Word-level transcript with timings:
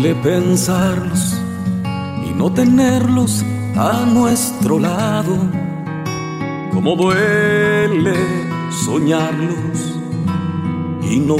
duele 0.00 0.14
pensarlos 0.22 1.36
y 2.26 2.32
no 2.32 2.50
tenerlos 2.50 3.44
a 3.76 4.06
nuestro 4.06 4.78
lado. 4.78 5.36
Como 6.72 6.96
duele 6.96 8.14
soñarlos 8.70 9.98
y 11.02 11.18
no 11.18 11.36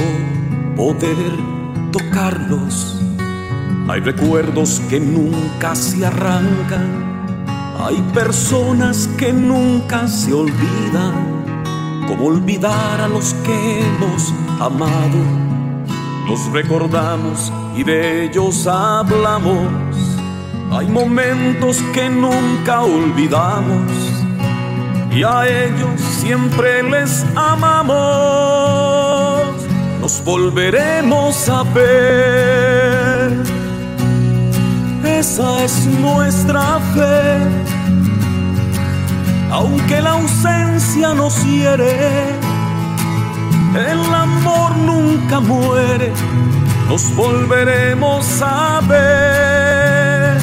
poder 0.75 1.39
tocarlos. 1.91 3.01
Hay 3.87 4.01
recuerdos 4.01 4.79
que 4.89 4.99
nunca 4.99 5.73
se 5.73 6.05
arrancan. 6.05 7.25
Hay 7.79 7.99
personas 8.13 9.09
que 9.17 9.33
nunca 9.33 10.07
se 10.07 10.33
olvidan. 10.33 12.05
Como 12.07 12.25
olvidar 12.25 13.01
a 13.01 13.07
los 13.07 13.33
que 13.43 13.79
hemos 13.79 14.31
amado. 14.59 15.17
Los 16.27 16.45
recordamos 16.51 17.51
y 17.75 17.83
de 17.83 18.25
ellos 18.25 18.67
hablamos. 18.67 19.67
Hay 20.71 20.87
momentos 20.87 21.81
que 21.93 22.09
nunca 22.09 22.81
olvidamos 22.81 23.91
y 25.11 25.23
a 25.23 25.45
ellos 25.45 25.99
siempre 25.99 26.81
les 26.83 27.25
amamos. 27.35 27.91
Nos 29.99 30.23
volveremos 30.23 31.49
a 31.49 31.63
ver. 31.63 33.43
Esa 35.03 35.63
es 35.63 35.85
nuestra 35.85 36.79
fe. 36.95 37.37
Aunque 39.51 40.01
la 40.01 40.11
ausencia 40.11 41.13
nos 41.13 41.43
hiere, 41.43 41.93
el 43.75 44.13
amor 44.13 44.77
nunca 44.77 45.41
muere. 45.41 46.13
Nos 46.91 47.15
volveremos 47.15 48.41
a 48.41 48.81
ver. 48.85 50.37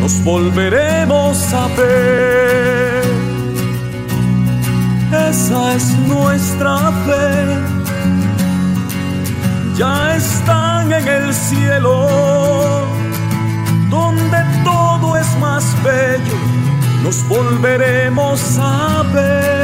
Nos 0.00 0.22
volveremos 0.22 1.52
a 1.52 1.66
ver 1.76 3.02
esa 5.32 5.74
es 5.74 5.98
nuestra 6.06 6.92
fe. 7.06 7.32
Ya 9.76 10.14
están 10.16 10.92
en 10.92 11.08
el 11.08 11.34
cielo, 11.34 12.86
donde 13.88 14.38
todo 14.62 15.16
es 15.16 15.38
más 15.38 15.64
bello, 15.82 16.38
nos 17.02 17.26
volveremos 17.28 18.58
a 18.58 19.02
ver. 19.14 19.61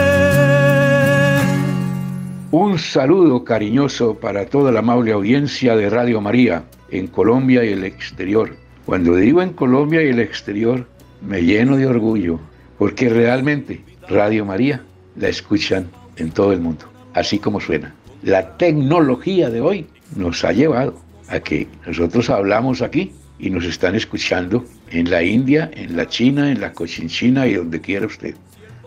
Un 2.51 2.79
saludo 2.79 3.45
cariñoso 3.45 4.15
para 4.15 4.47
toda 4.47 4.73
la 4.73 4.79
amable 4.79 5.13
audiencia 5.13 5.77
de 5.77 5.91
Radio 5.91 6.23
María 6.23 6.65
en 6.91 7.07
Colombia 7.07 7.63
y 7.63 7.73
el 7.73 7.85
exterior. 7.85 8.57
Cuando 8.87 9.17
digo 9.17 9.43
en 9.43 9.53
Colombia 9.53 10.03
y 10.03 10.09
el 10.09 10.19
exterior, 10.19 10.87
me 11.21 11.43
lleno 11.43 11.77
de 11.77 11.87
orgullo, 11.87 12.41
porque 12.79 13.11
realmente 13.11 13.83
Radio 14.09 14.47
María 14.47 14.83
la 15.17 15.29
escuchan 15.29 15.91
en 16.17 16.31
todo 16.31 16.55
el 16.55 16.61
mundo, 16.61 16.87
así 17.13 17.39
como 17.39 17.61
suena. 17.61 17.95
La 18.23 18.57
tecnología 18.57 19.51
de 19.51 19.61
hoy 19.61 19.87
nos 20.17 20.43
ha 20.43 20.53
llevado 20.53 20.99
a 21.29 21.41
que 21.41 21.69
nosotros 21.87 22.31
hablamos 22.31 22.81
aquí 22.81 23.13
y 23.39 23.51
nos 23.51 23.67
están 23.67 23.95
escuchando 23.95 24.65
en 24.91 25.11
la 25.11 25.23
India, 25.23 25.71
en 25.75 25.99
la 25.99 26.07
China, 26.09 26.51
en 26.51 26.63
la 26.63 26.73
Cochinchina 26.73 27.47
y 27.47 27.57
donde 27.57 27.83
quiera 27.83 28.07
usted. 28.07 28.35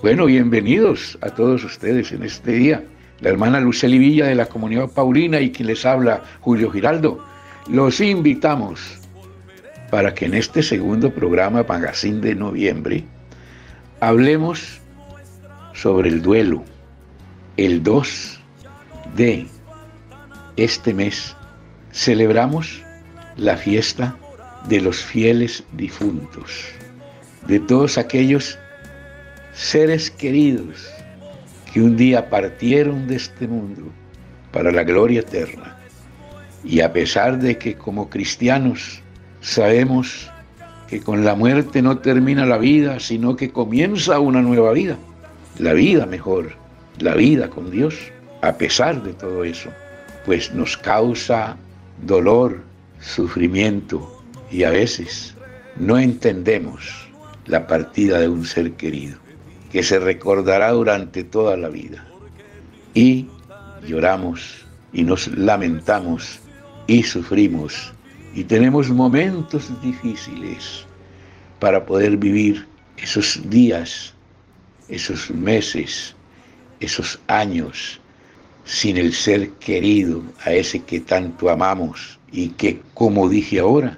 Bueno, 0.02 0.26
bienvenidos 0.26 1.16
a 1.22 1.30
todos 1.30 1.64
ustedes 1.64 2.12
en 2.12 2.24
este 2.24 2.54
día. 2.54 2.84
La 3.22 3.30
hermana 3.30 3.60
Luceli 3.60 4.00
Villa 4.00 4.26
de 4.26 4.36
la 4.36 4.48
Comunidad 4.48 4.90
Paulina 4.90 5.40
y 5.40 5.52
quien 5.52 5.68
les 5.68 5.86
habla, 5.86 6.24
Julio 6.42 6.72
Giraldo. 6.72 7.24
Los 7.70 8.02
invitamos 8.02 8.98
para 9.92 10.14
que 10.16 10.26
en 10.26 10.34
este 10.34 10.64
segundo 10.64 11.14
programa 11.14 11.64
Magazine 11.64 12.20
de 12.20 12.34
noviembre 12.34 13.04
hablemos 14.00 14.80
sobre 15.74 16.10
el 16.10 16.24
duelo. 16.24 16.64
El 17.58 17.84
2 17.84 18.40
de 19.16 19.46
este 20.56 20.94
mes 20.94 21.36
celebramos 21.92 22.82
la 23.38 23.56
fiesta 23.56 24.16
de 24.68 24.82
los 24.82 24.98
fieles 24.98 25.64
difuntos, 25.74 26.66
de 27.48 27.60
todos 27.60 28.00
aquellos 28.00 28.58
seres 29.54 30.10
queridos 30.10 30.90
que 31.74 31.82
un 31.82 31.96
día 31.96 32.30
partieron 32.30 33.08
de 33.08 33.16
este 33.16 33.48
mundo 33.48 33.84
para 34.52 34.72
la 34.72 34.84
gloria 34.84 35.22
eterna. 35.22 35.78
Y 36.64 36.82
a 36.82 36.92
pesar 36.92 37.40
de 37.40 37.58
que 37.58 37.76
como 37.76 38.10
cristianos 38.10 39.02
sabemos 39.40 40.30
que 40.88 41.00
con 41.00 41.24
la 41.24 41.36
muerte 41.36 41.82
no 41.82 41.98
termina 42.00 42.46
la 42.46 42.58
vida, 42.58 43.00
sino 43.00 43.36
que 43.36 43.52
comienza 43.52 44.20
una 44.20 44.42
nueva 44.42 44.74
vida, 44.74 44.98
la 45.58 45.74
vida 45.74 46.06
mejor, 46.06 46.52
la 47.00 47.16
vida 47.16 47.50
con 47.50 47.72
Dios, 47.72 47.96
a 48.42 48.54
pesar 48.54 49.02
de 49.02 49.14
todo 49.14 49.44
eso, 49.44 49.70
pues 50.26 50.54
nos 50.54 50.76
causa 50.76 51.56
dolor, 52.06 52.62
sufrimiento 53.00 54.22
y 54.52 54.64
a 54.64 54.72
veces 54.72 55.34
no 55.78 55.98
entendemos 55.98 57.08
la 57.46 57.66
partida 57.66 58.20
de 58.20 58.28
un 58.28 58.46
ser 58.46 58.74
querido, 58.74 59.18
que 59.72 59.84
se 59.84 60.00
recordará 60.00 60.72
durante 60.72 61.24
toda 61.24 61.58
la 61.58 61.70
vida. 61.70 62.06
Y 62.94 63.28
lloramos 63.88 64.66
y 64.94 65.04
nos 65.04 65.28
lamentamos 65.28 66.40
y 66.88 67.04
sufrimos 67.04 67.94
y 68.34 68.44
tenemos 68.44 68.90
momentos 68.90 69.72
difíciles 69.82 70.86
para 71.60 71.86
poder 71.86 72.18
vivir 72.18 72.66
esos 72.98 73.40
días 73.50 74.14
esos 74.92 75.32
meses, 75.32 76.16
esos 76.82 77.20
años 77.28 78.00
sin 78.66 78.98
el 78.98 79.14
ser 79.14 79.50
querido, 79.54 80.22
a 80.46 80.52
ese 80.52 80.84
que 80.84 81.00
tanto 81.00 81.50
amamos 81.50 82.20
y 82.32 82.50
que, 82.50 82.82
como 82.94 83.28
dije 83.28 83.60
ahora, 83.60 83.98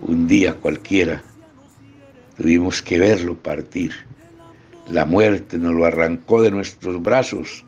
un 0.00 0.28
día 0.28 0.54
cualquiera 0.54 1.22
tuvimos 2.36 2.80
que 2.82 2.98
verlo 2.98 3.36
partir. 3.36 3.92
La 4.88 5.06
muerte 5.06 5.58
nos 5.58 5.74
lo 5.74 5.86
arrancó 5.86 6.42
de 6.42 6.50
nuestros 6.50 7.02
brazos, 7.02 7.64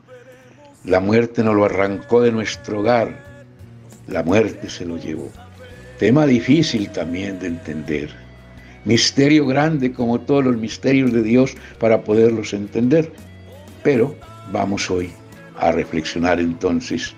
la 0.84 1.00
muerte 1.00 1.42
nos 1.42 1.54
lo 1.56 1.64
arrancó 1.64 2.20
de 2.20 2.30
nuestro 2.30 2.80
hogar, 2.80 3.24
la 4.06 4.22
muerte 4.22 4.68
se 4.68 4.84
lo 4.84 4.98
llevó. 4.98 5.30
Tema 5.98 6.26
difícil 6.26 6.90
también 6.90 7.38
de 7.38 7.46
entender. 7.46 8.10
Misterio 8.84 9.46
grande 9.46 9.92
como 9.92 10.20
todos 10.20 10.44
los 10.44 10.56
misterios 10.56 11.12
de 11.12 11.22
Dios 11.22 11.54
para 11.80 12.04
poderlos 12.04 12.52
entender. 12.52 13.10
Pero 13.82 14.14
vamos 14.52 14.90
hoy 14.90 15.10
a 15.58 15.72
reflexionar 15.72 16.38
entonces 16.38 17.14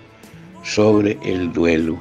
sobre 0.63 1.17
el 1.23 1.51
duelo, 1.51 1.99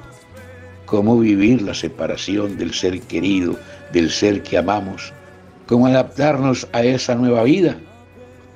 cómo 0.87 1.19
vivir 1.19 1.63
la 1.63 1.75
separación 1.75 2.57
del 2.57 2.73
ser 2.73 3.01
querido, 3.03 3.59
del 3.93 4.11
ser 4.11 4.43
que 4.43 4.57
amamos, 4.57 5.13
cómo 5.67 5.87
adaptarnos 5.87 6.69
a 6.73 6.83
esa 6.83 7.15
nueva 7.15 7.43
vida, 7.43 7.77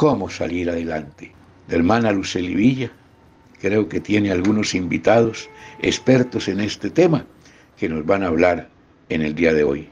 cómo 0.02 0.28
salir 0.28 0.68
adelante. 0.68 1.30
La 1.68 1.76
hermana 1.76 2.10
Luceli 2.10 2.56
Villa 2.56 2.90
creo 3.60 3.88
que 3.88 4.00
tiene 4.00 4.32
algunos 4.32 4.74
invitados 4.74 5.48
expertos 5.80 6.48
en 6.48 6.58
este 6.58 6.90
tema 6.90 7.24
que 7.76 7.88
nos 7.88 8.04
van 8.04 8.24
a 8.24 8.26
hablar 8.26 8.68
en 9.10 9.22
el 9.22 9.32
día 9.36 9.52
de 9.52 9.62
hoy. 9.62 9.88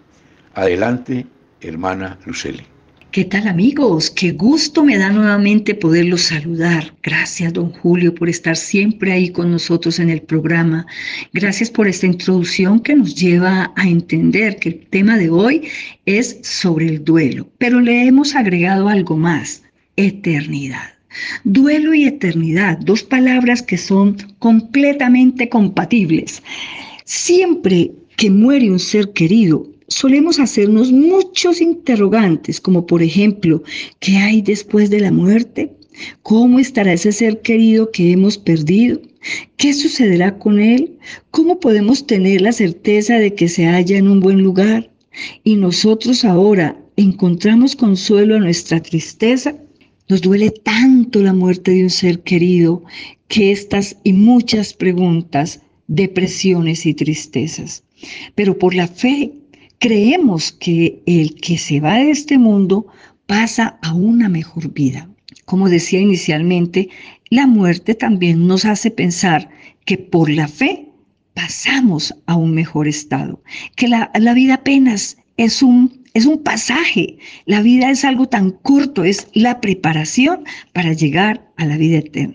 Adelante, 0.55 1.27
hermana 1.61 2.19
Luceli. 2.27 2.65
¿Qué 3.13 3.25
tal 3.25 3.47
amigos? 3.47 4.11
Qué 4.11 4.33
gusto 4.33 4.83
me 4.85 4.99
da 4.99 5.11
nuevamente 5.11 5.77
poderlos 5.77 6.23
saludar. 6.23 6.93
Gracias, 7.05 7.53
don 7.53 7.71
Julio, 7.71 8.13
por 8.13 8.29
estar 8.29 8.57
siempre 8.57 9.13
ahí 9.13 9.31
con 9.31 9.53
nosotros 9.53 10.01
en 10.01 10.11
el 10.11 10.23
programa. 10.23 10.87
Gracias 11.33 11.71
por 11.71 11.87
esta 11.87 12.07
introducción 12.07 12.81
que 12.81 12.97
nos 12.97 13.15
lleva 13.15 13.73
a 13.77 13.89
entender 13.89 14.57
que 14.57 14.71
el 14.71 14.87
tema 14.89 15.17
de 15.17 15.31
hoy 15.31 15.69
es 16.05 16.41
sobre 16.43 16.89
el 16.89 17.05
duelo, 17.05 17.49
pero 17.59 17.79
le 17.79 18.09
hemos 18.09 18.35
agregado 18.35 18.89
algo 18.89 19.17
más, 19.17 19.63
eternidad. 20.01 20.95
Duelo 21.45 21.93
y 21.95 22.05
eternidad, 22.05 22.79
dos 22.79 23.03
palabras 23.03 23.63
que 23.63 23.77
son 23.77 24.17
completamente 24.39 25.49
compatibles. 25.49 26.43
Siempre 27.05 27.91
que 28.17 28.31
muere 28.31 28.71
un 28.71 28.79
ser 28.79 29.13
querido, 29.13 29.67
solemos 29.89 30.39
hacernos 30.39 30.93
muchos 30.93 31.61
interrogantes, 31.61 32.61
como 32.61 32.87
por 32.87 33.03
ejemplo, 33.03 33.63
¿qué 33.99 34.17
hay 34.19 34.41
después 34.41 34.89
de 34.91 35.01
la 35.01 35.11
muerte? 35.11 35.73
¿Cómo 36.23 36.59
estará 36.59 36.93
ese 36.93 37.13
ser 37.13 37.43
querido 37.43 37.91
que 37.91 38.13
hemos 38.13 38.39
perdido? 38.39 39.01
¿Qué 39.57 39.75
sucederá 39.75 40.39
con 40.39 40.61
él? 40.61 40.97
¿Cómo 41.31 41.61
podemos 41.61 42.07
tener 42.07 42.41
la 42.41 42.53
certeza 42.53 43.17
de 43.17 43.35
que 43.35 43.49
se 43.49 43.67
halla 43.67 43.99
en 43.99 44.09
un 44.09 44.21
buen 44.21 44.41
lugar? 44.43 44.91
Y 45.45 45.57
nosotros 45.57 46.25
ahora 46.25 46.81
encontramos 46.97 47.77
consuelo 47.77 48.37
a 48.37 48.41
nuestra 48.41 48.81
tristeza. 48.81 49.55
Nos 50.11 50.23
duele 50.23 50.51
tanto 50.51 51.23
la 51.23 51.33
muerte 51.33 51.71
de 51.71 51.85
un 51.85 51.91
ser 51.91 52.25
querido 52.25 52.83
que 53.29 53.53
estas 53.53 53.97
y 54.03 54.13
muchas 54.13 54.75
preguntas, 54.75 55.61
depresiones 55.87 56.85
y 56.85 56.95
tristezas. 56.95 57.85
Pero 58.35 58.59
por 58.59 58.75
la 58.75 58.89
fe 58.89 59.31
creemos 59.79 60.51
que 60.51 61.01
el 61.07 61.37
que 61.37 61.57
se 61.57 61.79
va 61.79 61.95
de 61.95 62.11
este 62.11 62.39
mundo 62.39 62.89
pasa 63.27 63.79
a 63.83 63.95
una 63.95 64.29
mejor 64.29 64.73
vida. 64.73 65.09
Como 65.45 65.69
decía 65.69 66.01
inicialmente, 66.01 66.89
la 67.31 67.47
muerte 67.47 67.95
también 67.95 68.49
nos 68.49 68.65
hace 68.65 68.91
pensar 68.91 69.49
que 69.85 69.97
por 69.97 70.29
la 70.29 70.49
fe 70.49 70.89
pasamos 71.35 72.13
a 72.27 72.35
un 72.35 72.53
mejor 72.53 72.89
estado, 72.89 73.41
que 73.77 73.87
la, 73.87 74.11
vida 74.35 74.55
apenas 74.55 75.17
es 75.37 75.63
un, 75.63 75.90
es 76.15 76.27
un 76.27 76.43
pasaje, 76.43 77.19
la 77.47 77.63
vida 77.63 77.91
es 77.91 78.05
algo 78.05 78.27
tan 78.27 78.51
corto, 78.51 79.05
es 79.05 79.29
la 79.33 79.61
preparación 79.61 80.45
para 80.73 80.93
llegar 80.93 81.43
a 81.57 81.67
la 81.67 81.77
vida 81.77 81.99
eterna. 81.99 82.35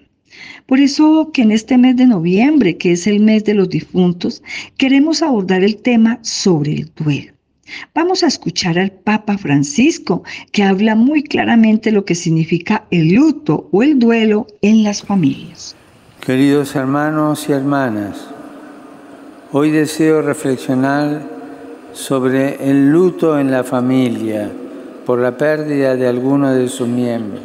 Por 0.66 0.80
eso 0.80 1.32
que 1.34 1.44
en 1.44 1.52
este 1.52 1.78
mes 1.78 1.96
de 1.96 2.08
noviembre, 2.08 2.78
que 2.78 2.94
es 2.94 3.06
el 3.08 3.20
mes 3.20 3.44
de 3.44 3.54
los 3.54 3.70
difuntos, 3.70 4.42
queremos 4.78 5.22
abordar 5.22 5.64
el 5.64 5.78
tema 5.78 6.20
sobre 6.22 6.74
el 6.74 6.92
duelo. 6.96 7.34
Vamos 7.94 8.24
a 8.24 8.28
escuchar 8.28 8.78
al 8.78 8.92
Papa 8.92 9.38
Francisco, 9.38 10.24
que 10.52 10.64
habla 10.64 10.96
muy 10.96 11.24
claramente 11.24 11.92
lo 11.92 12.06
que 12.06 12.16
significa 12.16 12.86
el 12.92 13.14
luto 13.14 13.70
o 13.72 13.84
el 13.84 14.00
duelo 14.00 14.48
en 14.62 14.84
las 14.84 15.02
familias. 15.02 15.76
Queridos 16.22 16.76
hermanos 16.76 17.48
y 17.50 17.54
hermanas, 17.54 18.28
hoy 19.52 19.72
deseo 19.72 20.22
reflexionar 20.22 21.35
sobre 21.96 22.70
el 22.70 22.92
luto 22.92 23.40
en 23.40 23.50
la 23.50 23.64
familia 23.64 24.52
por 25.04 25.18
la 25.18 25.36
pérdida 25.36 25.96
de 25.96 26.08
alguno 26.08 26.54
de 26.54 26.68
sus 26.68 26.88
miembros. 26.88 27.42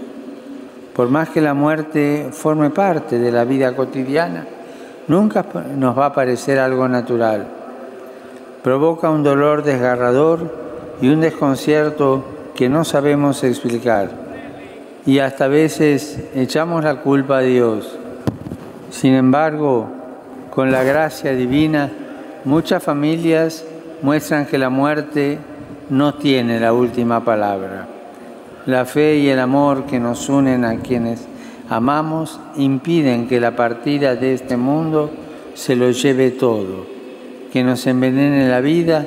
Por 0.95 1.09
más 1.09 1.31
que 1.31 1.41
la 1.41 1.55
muerte 1.55 2.29
forme 2.31 2.69
parte 2.69 3.19
de 3.19 3.33
la 3.33 3.45
vida 3.45 3.75
cotidiana, 3.75 4.47
nunca 5.09 5.47
nos 5.79 5.99
va 5.99 6.07
a 6.07 6.13
parecer 6.13 6.59
algo 6.59 6.87
natural 6.87 7.61
provoca 8.63 9.11
un 9.11 9.23
dolor 9.23 9.63
desgarrador 9.63 10.51
y 11.01 11.09
un 11.09 11.21
desconcierto 11.21 12.25
que 12.55 12.69
no 12.69 12.85
sabemos 12.85 13.43
explicar. 13.43 14.11
Y 15.07 15.19
hasta 15.19 15.49
veces 15.49 16.21
echamos 16.35 16.85
la 16.85 16.97
culpa 16.97 17.39
a 17.39 17.43
Dios. 17.43 17.99
Sin 18.91 19.15
embargo, 19.15 19.89
con 20.51 20.71
la 20.71 20.83
gracia 20.83 21.33
divina, 21.33 21.91
muchas 22.45 22.83
familias 22.83 23.65
muestran 24.03 24.47
que 24.47 24.59
la 24.59 24.71
muerte 24.71 25.39
no 25.89 26.15
tiene 26.15 26.61
la 26.61 26.73
última 26.73 27.25
palabra. 27.25 27.87
La 28.67 28.85
fe 28.85 29.17
y 29.17 29.29
el 29.29 29.39
amor 29.39 29.87
que 29.87 29.99
nos 29.99 30.29
unen 30.29 30.65
a 30.65 30.79
quienes 30.79 31.27
amamos 31.69 32.41
impiden 32.57 33.29
que 33.29 33.41
la 33.41 33.57
partida 33.57 34.17
de 34.17 34.35
este 34.35 34.57
mundo 34.57 35.11
se 35.55 35.77
lo 35.77 35.91
lleve 35.91 36.31
todo 36.31 37.01
que 37.53 37.65
nos 37.65 37.87
envenene 37.87 38.49
la 38.49 38.61
vida 38.61 39.07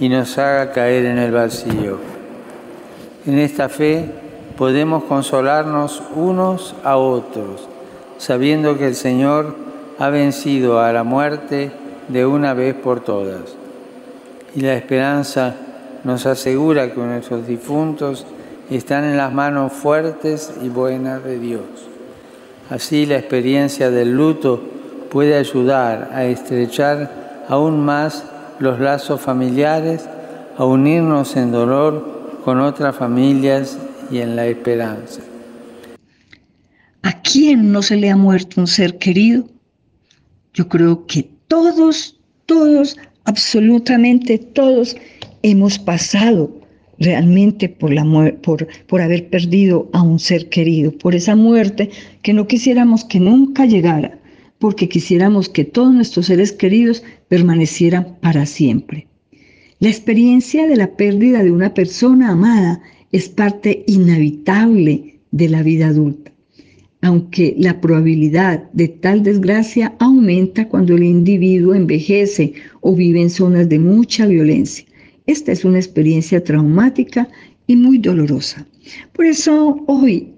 y 0.00 0.08
nos 0.08 0.38
haga 0.38 0.72
caer 0.72 1.04
en 1.04 1.18
el 1.18 1.32
vacío. 1.32 1.98
En 3.26 3.38
esta 3.38 3.68
fe 3.68 4.10
podemos 4.56 5.04
consolarnos 5.04 6.02
unos 6.14 6.74
a 6.82 6.96
otros, 6.96 7.68
sabiendo 8.18 8.78
que 8.78 8.88
el 8.88 8.94
Señor 8.94 9.54
ha 9.98 10.08
vencido 10.08 10.80
a 10.80 10.92
la 10.92 11.04
muerte 11.04 11.70
de 12.08 12.26
una 12.26 12.54
vez 12.54 12.74
por 12.74 13.00
todas. 13.00 13.63
Y 14.54 14.60
la 14.60 14.74
esperanza 14.74 15.56
nos 16.04 16.26
asegura 16.26 16.92
que 16.92 17.00
nuestros 17.00 17.46
difuntos 17.46 18.26
están 18.70 19.04
en 19.04 19.16
las 19.16 19.32
manos 19.32 19.72
fuertes 19.72 20.52
y 20.62 20.68
buenas 20.68 21.24
de 21.24 21.38
Dios. 21.38 21.62
Así 22.70 23.06
la 23.06 23.18
experiencia 23.18 23.90
del 23.90 24.12
luto 24.12 24.62
puede 25.10 25.36
ayudar 25.36 26.10
a 26.12 26.24
estrechar 26.24 27.44
aún 27.48 27.84
más 27.84 28.24
los 28.58 28.80
lazos 28.80 29.20
familiares, 29.20 30.08
a 30.56 30.64
unirnos 30.64 31.36
en 31.36 31.52
dolor 31.52 32.40
con 32.44 32.60
otras 32.60 32.94
familias 32.94 33.78
y 34.10 34.18
en 34.18 34.36
la 34.36 34.46
esperanza. 34.46 35.20
¿A 37.02 37.20
quién 37.20 37.72
no 37.72 37.82
se 37.82 37.96
le 37.96 38.10
ha 38.10 38.16
muerto 38.16 38.60
un 38.60 38.66
ser 38.66 38.98
querido? 38.98 39.44
Yo 40.54 40.68
creo 40.68 41.06
que 41.06 41.28
todos, 41.48 42.18
todos, 42.46 42.96
absolutamente 43.24 44.38
todos 44.38 44.96
hemos 45.42 45.78
pasado 45.78 46.60
realmente 46.98 47.68
por, 47.68 47.92
la 47.92 48.04
por, 48.42 48.68
por 48.86 49.00
haber 49.00 49.28
perdido 49.28 49.88
a 49.92 50.02
un 50.02 50.18
ser 50.18 50.48
querido, 50.48 50.92
por 50.92 51.14
esa 51.14 51.34
muerte 51.34 51.90
que 52.22 52.32
no 52.32 52.46
quisiéramos 52.46 53.04
que 53.04 53.20
nunca 53.20 53.66
llegara 53.66 54.18
porque 54.58 54.88
quisiéramos 54.88 55.50
que 55.50 55.64
todos 55.64 55.92
nuestros 55.92 56.26
seres 56.26 56.50
queridos 56.50 57.02
permanecieran 57.28 58.16
para 58.22 58.46
siempre. 58.46 59.06
La 59.78 59.90
experiencia 59.90 60.66
de 60.66 60.76
la 60.76 60.96
pérdida 60.96 61.42
de 61.42 61.50
una 61.50 61.74
persona 61.74 62.30
amada 62.30 62.80
es 63.12 63.28
parte 63.28 63.84
inevitable 63.86 65.20
de 65.32 65.48
la 65.48 65.62
vida 65.62 65.88
adulta, 65.88 66.32
aunque 67.04 67.54
la 67.58 67.82
probabilidad 67.82 68.64
de 68.72 68.88
tal 68.88 69.22
desgracia 69.22 69.94
aumenta 69.98 70.66
cuando 70.66 70.96
el 70.96 71.02
individuo 71.02 71.74
envejece 71.74 72.54
o 72.80 72.96
vive 72.96 73.20
en 73.20 73.28
zonas 73.28 73.68
de 73.68 73.78
mucha 73.78 74.26
violencia. 74.26 74.86
Esta 75.26 75.52
es 75.52 75.66
una 75.66 75.78
experiencia 75.78 76.42
traumática 76.42 77.28
y 77.66 77.76
muy 77.76 77.98
dolorosa. 77.98 78.66
Por 79.12 79.26
eso 79.26 79.84
hoy 79.86 80.32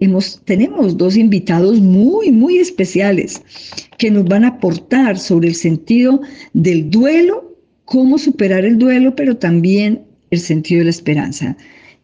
tenemos 0.44 0.96
dos 0.96 1.16
invitados 1.16 1.80
muy, 1.80 2.32
muy 2.32 2.58
especiales 2.58 3.42
que 3.96 4.10
nos 4.10 4.24
van 4.24 4.44
a 4.44 4.48
aportar 4.48 5.18
sobre 5.18 5.48
el 5.48 5.54
sentido 5.54 6.20
del 6.52 6.90
duelo, 6.90 7.56
cómo 7.84 8.18
superar 8.18 8.64
el 8.64 8.76
duelo, 8.76 9.14
pero 9.14 9.36
también 9.36 10.02
el 10.32 10.40
sentido 10.40 10.80
de 10.80 10.86
la 10.86 10.90
esperanza. 10.90 11.56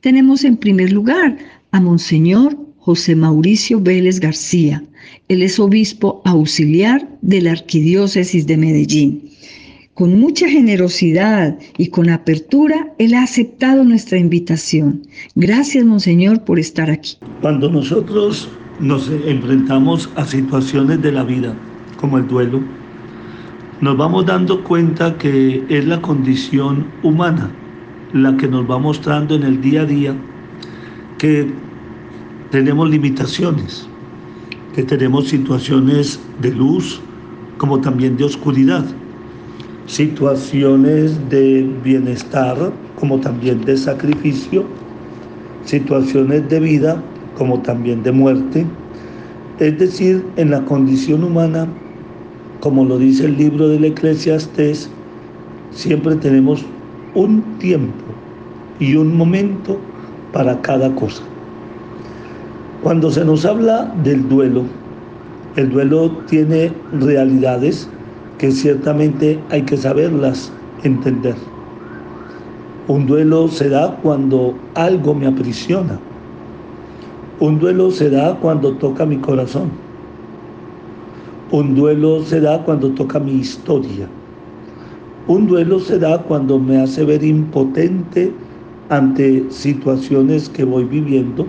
Tenemos 0.03 0.45
en 0.45 0.57
primer 0.57 0.93
lugar 0.93 1.37
a 1.73 1.81
Monseñor 1.81 2.57
José 2.85 3.15
Mauricio 3.15 3.81
Vélez 3.81 4.19
García. 4.19 4.83
Él 5.29 5.43
es 5.43 5.61
obispo 5.61 6.21
auxiliar 6.25 7.09
de 7.23 7.41
la 7.41 7.53
Arquidiócesis 7.53 8.45
de 8.47 8.57
Medellín. 8.57 9.31
Con 9.95 10.19
mucha 10.19 10.49
generosidad 10.49 11.57
y 11.79 11.89
con 11.89 12.11
apertura, 12.11 12.93
Él 12.99 13.15
ha 13.15 13.23
aceptado 13.23 13.85
nuestra 13.85 14.19
invitación. 14.19 15.03
Gracias, 15.37 15.85
Monseñor, 15.85 16.43
por 16.45 16.59
estar 16.59 16.91
aquí. 16.91 17.19
Cuando 17.41 17.71
nosotros 17.71 18.49
nos 18.81 19.09
enfrentamos 19.27 20.11
a 20.17 20.27
situaciones 20.27 21.01
de 21.03 21.13
la 21.13 21.23
vida, 21.23 21.55
como 22.01 22.19
el 22.19 22.27
duelo, 22.27 22.61
nos 23.81 23.97
vamos 23.97 24.27
dando 24.27 24.65
cuenta 24.65 25.17
que 25.19 25.63
es 25.69 25.85
la 25.87 26.01
condición 26.03 26.87
humana 27.05 27.53
la 28.13 28.37
que 28.37 28.49
nos 28.49 28.69
va 28.69 28.79
mostrando 28.79 29.37
en 29.37 29.45
el 29.45 29.61
día 29.61 29.83
a 29.83 29.87
día 29.87 30.15
que 31.19 31.47
tenemos 32.53 32.89
limitaciones, 32.89 33.89
que 34.77 34.85
tenemos 34.85 35.29
situaciones 35.29 36.21
de 36.41 36.53
luz 36.53 37.01
como 37.59 37.81
también 37.81 38.17
de 38.17 38.25
oscuridad 38.25 38.85
situaciones 39.87 41.29
de 41.29 41.69
bienestar 41.83 42.73
como 42.99 43.19
también 43.21 43.65
de 43.65 43.77
sacrificio, 43.77 44.65
situaciones 45.65 46.49
de 46.49 46.61
vida 46.61 47.03
como 47.37 47.61
también 47.61 48.03
de 48.03 48.13
muerte. 48.13 48.65
Es 49.59 49.79
decir, 49.79 50.25
en 50.37 50.51
la 50.51 50.65
condición 50.65 51.25
humana, 51.25 51.67
como 52.61 52.85
lo 52.85 52.99
dice 52.99 53.27
el 53.27 53.37
libro 53.37 53.69
del 53.69 53.85
Eclesiastés, 53.85 54.89
siempre 55.73 56.17
tenemos 56.17 56.65
un 57.15 57.43
tiempo 57.59 58.05
y 58.79 58.95
un 58.97 59.17
momento 59.17 59.79
para 60.33 60.61
cada 60.63 60.95
cosa. 60.95 61.23
Cuando 62.83 63.13
se 63.13 63.25
nos 63.25 63.45
habla 63.45 63.95
del 64.03 64.29
duelo, 64.29 64.65
el 65.55 65.71
duelo 65.71 66.11
tiene 66.27 66.73
realidades 66.93 67.89
que 68.39 68.51
ciertamente 68.51 69.39
hay 69.51 69.63
que 69.63 69.77
saberlas 69.77 70.53
entender. 70.83 71.37
Un 72.89 73.07
duelo 73.07 73.47
se 73.47 73.69
da 73.69 73.97
cuando 74.03 74.55
algo 74.75 75.15
me 75.15 75.29
aprisiona. 75.29 76.01
Un 77.39 77.61
duelo 77.61 77.93
se 77.93 78.11
da 78.11 78.35
cuando 78.41 78.73
toca 78.73 79.07
mi 79.07 79.19
corazón. 79.19 79.71
Un 81.53 81.77
duelo 81.77 82.25
se 82.25 82.41
da 82.41 82.65
cuando 82.65 82.91
toca 82.91 83.21
mi 83.21 83.35
historia. 83.35 84.09
Un 85.29 85.47
duelo 85.47 85.79
se 85.79 86.01
da 86.01 86.21
cuando 86.23 86.59
me 86.59 86.81
hace 86.81 87.05
ver 87.05 87.23
impotente 87.23 88.33
ante 88.89 89.45
situaciones 89.51 90.49
que 90.49 90.65
voy 90.65 90.83
viviendo. 90.83 91.47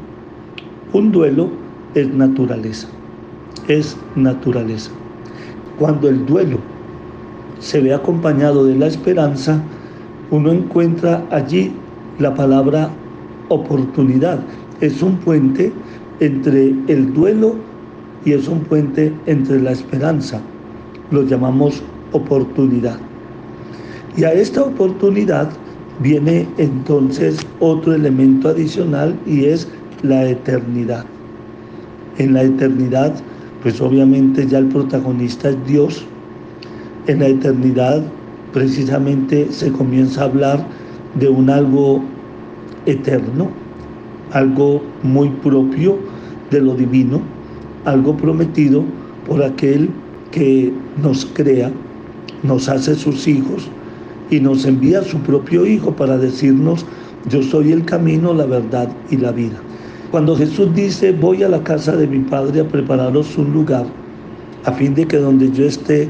Un 0.94 1.12
duelo 1.12 1.50
es 1.96 2.08
naturaleza. 2.14 2.88
Es 3.68 3.98
naturaleza. 4.16 4.92
Cuando 5.80 6.08
el 6.08 6.24
duelo 6.28 6.60
se 7.60 7.82
ve 7.82 7.96
acompañado 7.96 8.64
de 8.66 8.76
la 8.76 8.86
esperanza, 8.86 9.60
uno 10.30 10.52
encuentra 10.52 11.26
allí 11.32 11.72
la 12.20 12.36
palabra 12.36 12.92
oportunidad. 13.50 14.40
Es 14.82 15.02
un 15.02 15.18
puente 15.18 15.74
entre 16.20 16.76
el 16.88 17.12
duelo 17.12 17.56
y 18.24 18.34
es 18.34 18.48
un 18.48 18.60
puente 18.60 19.12
entre 19.26 19.60
la 19.62 19.72
esperanza. 19.72 20.42
Lo 21.10 21.24
llamamos 21.24 21.82
oportunidad. 22.12 23.00
Y 24.16 24.26
a 24.26 24.34
esta 24.34 24.62
oportunidad 24.62 25.50
viene 26.02 26.48
entonces 26.60 27.40
otro 27.60 27.96
elemento 27.96 28.50
adicional 28.50 29.18
y 29.26 29.46
es 29.46 29.68
la 30.04 30.30
eternidad. 30.30 31.06
En 32.18 32.34
la 32.34 32.44
eternidad, 32.44 33.14
pues 33.64 33.82
obviamente 33.82 34.46
ya 34.46 34.60
el 34.60 34.68
protagonista 34.68 35.50
es 35.50 35.58
Dios. 35.66 36.06
En 37.08 37.20
la 37.20 37.28
eternidad 37.28 38.04
precisamente 38.54 39.48
se 39.52 39.72
comienza 39.72 40.22
a 40.22 40.26
hablar 40.26 40.66
de 41.20 41.30
un 41.30 41.50
algo 41.50 42.04
eterno, 42.86 43.50
algo 44.32 44.82
muy 45.02 45.30
propio 45.30 45.98
de 46.52 46.62
lo 46.62 46.76
divino, 46.76 47.22
algo 47.86 48.16
prometido 48.16 48.84
por 49.28 49.42
aquel 49.42 49.90
que 50.32 50.72
nos 51.02 51.26
crea, 51.26 51.72
nos 52.44 52.68
hace 52.68 52.96
sus 52.96 53.28
hijos 53.28 53.70
y 54.30 54.40
nos 54.40 54.66
envía 54.66 55.00
a 55.00 55.04
su 55.04 55.20
propio 55.20 55.66
Hijo 55.66 55.96
para 55.96 56.18
decirnos, 56.18 56.86
yo 57.30 57.42
soy 57.42 57.72
el 57.72 57.86
camino, 57.86 58.34
la 58.34 58.46
verdad 58.46 58.90
y 59.10 59.18
la 59.18 59.32
vida. 59.32 59.58
Cuando 60.14 60.36
Jesús 60.36 60.68
dice, 60.76 61.12
voy 61.12 61.42
a 61.42 61.50
la 61.50 61.64
casa 61.64 61.98
de 61.98 62.06
mi 62.06 62.20
Padre 62.20 62.62
a 62.62 62.68
prepararos 62.68 63.36
un 63.36 63.52
lugar, 63.52 63.88
a 64.64 64.72
fin 64.72 64.94
de 64.94 65.08
que 65.08 65.18
donde 65.18 65.52
yo 65.52 65.66
esté, 65.66 66.08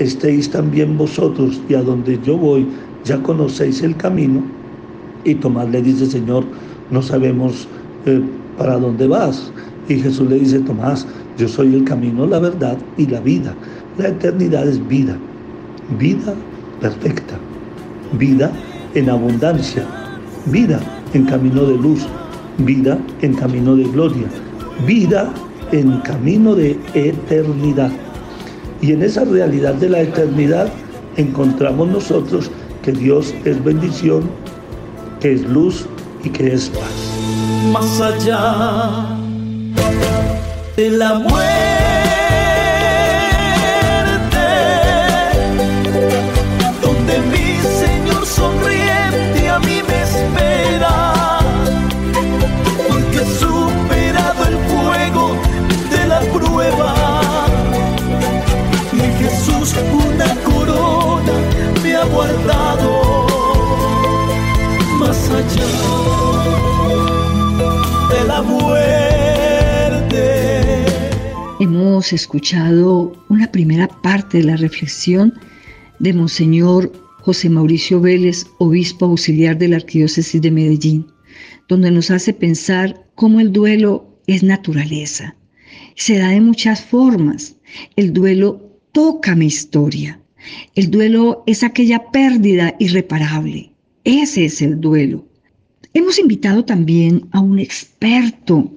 estéis 0.00 0.50
también 0.50 0.98
vosotros, 0.98 1.60
y 1.68 1.74
a 1.74 1.82
donde 1.82 2.18
yo 2.24 2.36
voy, 2.36 2.66
ya 3.04 3.22
conocéis 3.22 3.80
el 3.84 3.94
camino. 3.94 4.42
Y 5.22 5.36
Tomás 5.36 5.70
le 5.70 5.82
dice, 5.82 6.06
Señor, 6.06 6.44
no 6.90 7.00
sabemos 7.00 7.68
eh, 8.06 8.20
para 8.58 8.76
dónde 8.76 9.06
vas. 9.06 9.52
Y 9.88 10.00
Jesús 10.00 10.28
le 10.28 10.40
dice, 10.40 10.58
Tomás, 10.58 11.06
yo 11.38 11.46
soy 11.46 11.76
el 11.76 11.84
camino, 11.84 12.26
la 12.26 12.40
verdad 12.40 12.76
y 12.96 13.06
la 13.06 13.20
vida. 13.20 13.54
La 13.98 14.08
eternidad 14.08 14.66
es 14.66 14.84
vida, 14.88 15.16
vida 16.00 16.34
perfecta, 16.80 17.38
vida 18.18 18.50
en 18.96 19.08
abundancia, 19.08 19.86
vida 20.50 20.80
en 21.12 21.24
camino 21.26 21.66
de 21.66 21.78
luz, 21.78 22.04
vida 22.58 22.98
en 23.22 23.34
camino 23.34 23.76
de 23.76 23.84
gloria, 23.84 24.26
vida 24.86 25.32
en 25.72 25.98
camino 26.00 26.54
de 26.54 26.78
eternidad. 26.94 27.90
Y 28.80 28.92
en 28.92 29.02
esa 29.02 29.24
realidad 29.24 29.74
de 29.74 29.88
la 29.88 30.00
eternidad 30.00 30.68
encontramos 31.16 31.88
nosotros 31.88 32.50
que 32.82 32.92
Dios 32.92 33.34
es 33.44 33.62
bendición, 33.64 34.24
que 35.20 35.32
es 35.32 35.42
luz 35.42 35.86
y 36.22 36.28
que 36.28 36.52
es 36.52 36.68
paz. 36.68 37.72
Más 37.72 38.00
allá 38.00 39.16
de 40.76 40.90
la 40.90 41.18
muerte 41.18 41.74
de 47.06 48.83
Hemos 71.94 72.12
escuchado 72.12 73.12
una 73.28 73.52
primera 73.52 73.86
parte 73.86 74.38
de 74.38 74.44
la 74.44 74.56
reflexión 74.56 75.32
de 76.00 76.12
Monseñor 76.12 76.90
José 77.20 77.48
Mauricio 77.48 78.00
Vélez, 78.00 78.46
obispo 78.58 79.04
auxiliar 79.04 79.56
de 79.56 79.68
la 79.68 79.76
Arquidiócesis 79.76 80.42
de 80.42 80.50
Medellín, 80.50 81.06
donde 81.68 81.92
nos 81.92 82.10
hace 82.10 82.32
pensar 82.32 83.06
cómo 83.14 83.38
el 83.38 83.52
duelo 83.52 84.18
es 84.26 84.42
naturaleza. 84.42 85.36
Se 85.94 86.18
da 86.18 86.30
de 86.30 86.40
muchas 86.40 86.84
formas. 86.84 87.54
El 87.94 88.12
duelo 88.12 88.80
toca 88.90 89.36
mi 89.36 89.46
historia. 89.46 90.20
El 90.74 90.90
duelo 90.90 91.44
es 91.46 91.62
aquella 91.62 92.10
pérdida 92.10 92.74
irreparable. 92.80 93.70
Ese 94.02 94.46
es 94.46 94.60
el 94.62 94.80
duelo. 94.80 95.24
Hemos 95.92 96.18
invitado 96.18 96.64
también 96.64 97.28
a 97.30 97.38
un 97.38 97.60
experto 97.60 98.72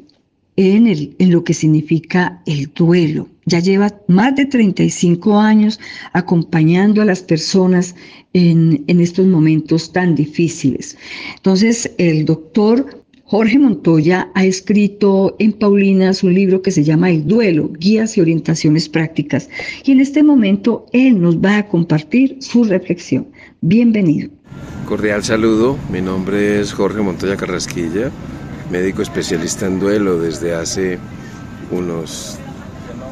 en, 0.58 0.88
el, 0.88 1.16
en, 1.20 1.32
lo 1.32 1.44
que 1.44 1.54
significa 1.54 2.42
el 2.46 2.70
duelo. 2.76 3.30
Ya 3.46 3.60
lleva 3.60 3.94
más 4.08 4.36
de 4.36 4.46
35 4.46 5.40
años 5.40 5.80
acompañando 6.14 7.02
a 7.02 7.06
las 7.06 7.22
personas 7.22 7.96
en, 8.34 8.84
en 8.88 9.00
estos 9.00 9.26
momentos 9.28 9.94
tan 9.94 10.16
difíciles. 10.16 10.98
Entonces, 11.36 11.90
el 11.98 12.26
doctor 12.26 13.04
Jorge 13.30 13.60
Montoya 13.60 14.30
ha 14.36 14.46
escrito 14.46 15.36
en 15.40 15.52
Paulinas 15.52 16.24
un 16.24 16.34
libro 16.34 16.62
que 16.62 16.72
se 16.72 16.86
llama 16.86 17.12
El 17.12 17.28
duelo, 17.28 17.70
guías 17.78 18.18
y 18.18 18.22
orientaciones 18.22 18.88
prácticas. 18.88 19.50
Y 19.84 19.92
en 19.92 20.00
este 20.00 20.24
momento 20.24 20.86
él 20.94 21.22
nos 21.22 21.38
va 21.38 21.58
a 21.58 21.68
compartir 21.68 22.38
su 22.40 22.64
reflexión. 22.64 23.28
Bienvenido. 23.60 24.30
Cordial 24.88 25.26
saludo, 25.26 25.78
mi 25.92 26.00
nombre 26.00 26.62
es 26.62 26.72
Jorge 26.72 27.02
Montoya 27.02 27.36
Carrasquilla, 27.36 28.12
médico 28.70 29.02
especialista 29.02 29.66
en 29.66 29.80
duelo 29.80 30.20
desde 30.20 30.54
hace 30.54 31.00
unos 31.72 32.38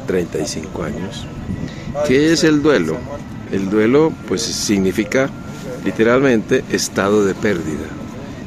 35 0.06 0.82
años. 0.82 1.26
¿Qué 2.06 2.32
es 2.32 2.44
el 2.44 2.62
duelo? 2.62 2.96
El 3.52 3.70
duelo 3.70 4.12
pues 4.28 4.42
significa 4.42 5.30
literalmente 5.84 6.64
estado 6.70 7.24
de 7.24 7.34
pérdida. 7.34 7.86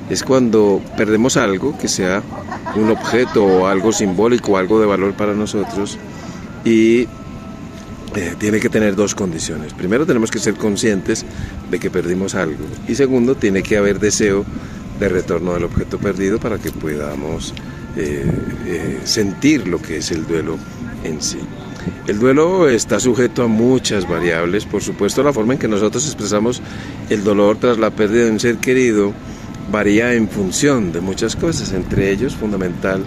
Es 0.09 0.23
cuando 0.23 0.81
perdemos 0.97 1.37
algo, 1.37 1.77
que 1.77 1.87
sea 1.87 2.23
un 2.75 2.89
objeto 2.89 3.45
o 3.45 3.67
algo 3.67 3.91
simbólico, 3.91 4.57
algo 4.57 4.79
de 4.79 4.87
valor 4.87 5.13
para 5.13 5.33
nosotros, 5.33 5.97
y 6.65 7.07
eh, 8.15 8.35
tiene 8.39 8.59
que 8.59 8.69
tener 8.69 8.95
dos 8.95 9.13
condiciones. 9.13 9.73
Primero 9.73 10.05
tenemos 10.05 10.31
que 10.31 10.39
ser 10.39 10.55
conscientes 10.55 11.25
de 11.69 11.79
que 11.79 11.91
perdimos 11.91 12.33
algo 12.33 12.65
y 12.87 12.95
segundo 12.95 13.35
tiene 13.35 13.61
que 13.61 13.77
haber 13.77 13.99
deseo 13.99 14.45
de 14.99 15.09
retorno 15.09 15.53
del 15.53 15.63
objeto 15.63 15.97
perdido 15.97 16.39
para 16.39 16.57
que 16.57 16.71
podamos 16.71 17.53
eh, 17.95 18.25
eh, 18.65 18.99
sentir 19.03 19.67
lo 19.67 19.81
que 19.81 19.97
es 19.97 20.11
el 20.11 20.27
duelo 20.27 20.57
en 21.03 21.21
sí. 21.21 21.39
El 22.07 22.19
duelo 22.19 22.67
está 22.69 22.99
sujeto 22.99 23.43
a 23.43 23.47
muchas 23.47 24.07
variables, 24.07 24.65
por 24.65 24.81
supuesto 24.81 25.23
la 25.23 25.33
forma 25.33 25.53
en 25.53 25.59
que 25.59 25.67
nosotros 25.67 26.05
expresamos 26.05 26.61
el 27.09 27.23
dolor 27.23 27.57
tras 27.57 27.77
la 27.77 27.91
pérdida 27.91 28.25
de 28.25 28.31
un 28.31 28.39
ser 28.39 28.57
querido 28.57 29.13
varía 29.71 30.13
en 30.13 30.27
función 30.27 30.91
de 30.91 30.99
muchas 30.99 31.35
cosas, 31.35 31.73
entre 31.73 32.11
ellos 32.11 32.35
fundamental 32.35 33.03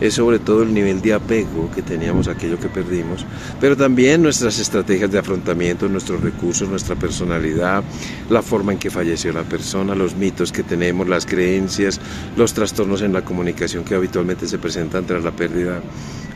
es 0.00 0.14
sobre 0.14 0.38
todo 0.38 0.62
el 0.62 0.74
nivel 0.74 1.00
de 1.00 1.14
apego 1.14 1.70
que 1.74 1.82
teníamos 1.82 2.28
a 2.28 2.32
aquello 2.32 2.58
que 2.58 2.68
perdimos, 2.68 3.24
pero 3.60 3.76
también 3.76 4.22
nuestras 4.22 4.58
estrategias 4.58 5.10
de 5.10 5.18
afrontamiento, 5.18 5.88
nuestros 5.88 6.20
recursos, 6.20 6.68
nuestra 6.68 6.96
personalidad, 6.96 7.82
la 8.30 8.42
forma 8.42 8.72
en 8.72 8.78
que 8.78 8.90
falleció 8.90 9.32
la 9.32 9.44
persona, 9.44 9.94
los 9.94 10.14
mitos 10.16 10.52
que 10.52 10.62
tenemos, 10.62 11.08
las 11.08 11.26
creencias, 11.26 12.00
los 12.36 12.52
trastornos 12.52 13.02
en 13.02 13.12
la 13.12 13.22
comunicación 13.22 13.84
que 13.84 13.94
habitualmente 13.94 14.46
se 14.46 14.58
presentan 14.58 15.06
tras 15.06 15.24
la 15.24 15.32
pérdida 15.32 15.80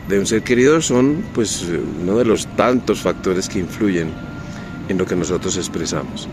de 0.07 0.19
un 0.19 0.25
ser 0.25 0.43
querido 0.43 0.81
son 0.81 1.23
pues 1.33 1.65
uno 2.01 2.17
de 2.17 2.25
los 2.25 2.47
tantos 2.55 3.01
factores 3.01 3.47
que 3.47 3.59
influyen 3.59 4.11
en 4.89 4.97
lo 4.97 5.05
que 5.05 5.15
nosotros 5.15 5.57
expresamos. 5.57 6.27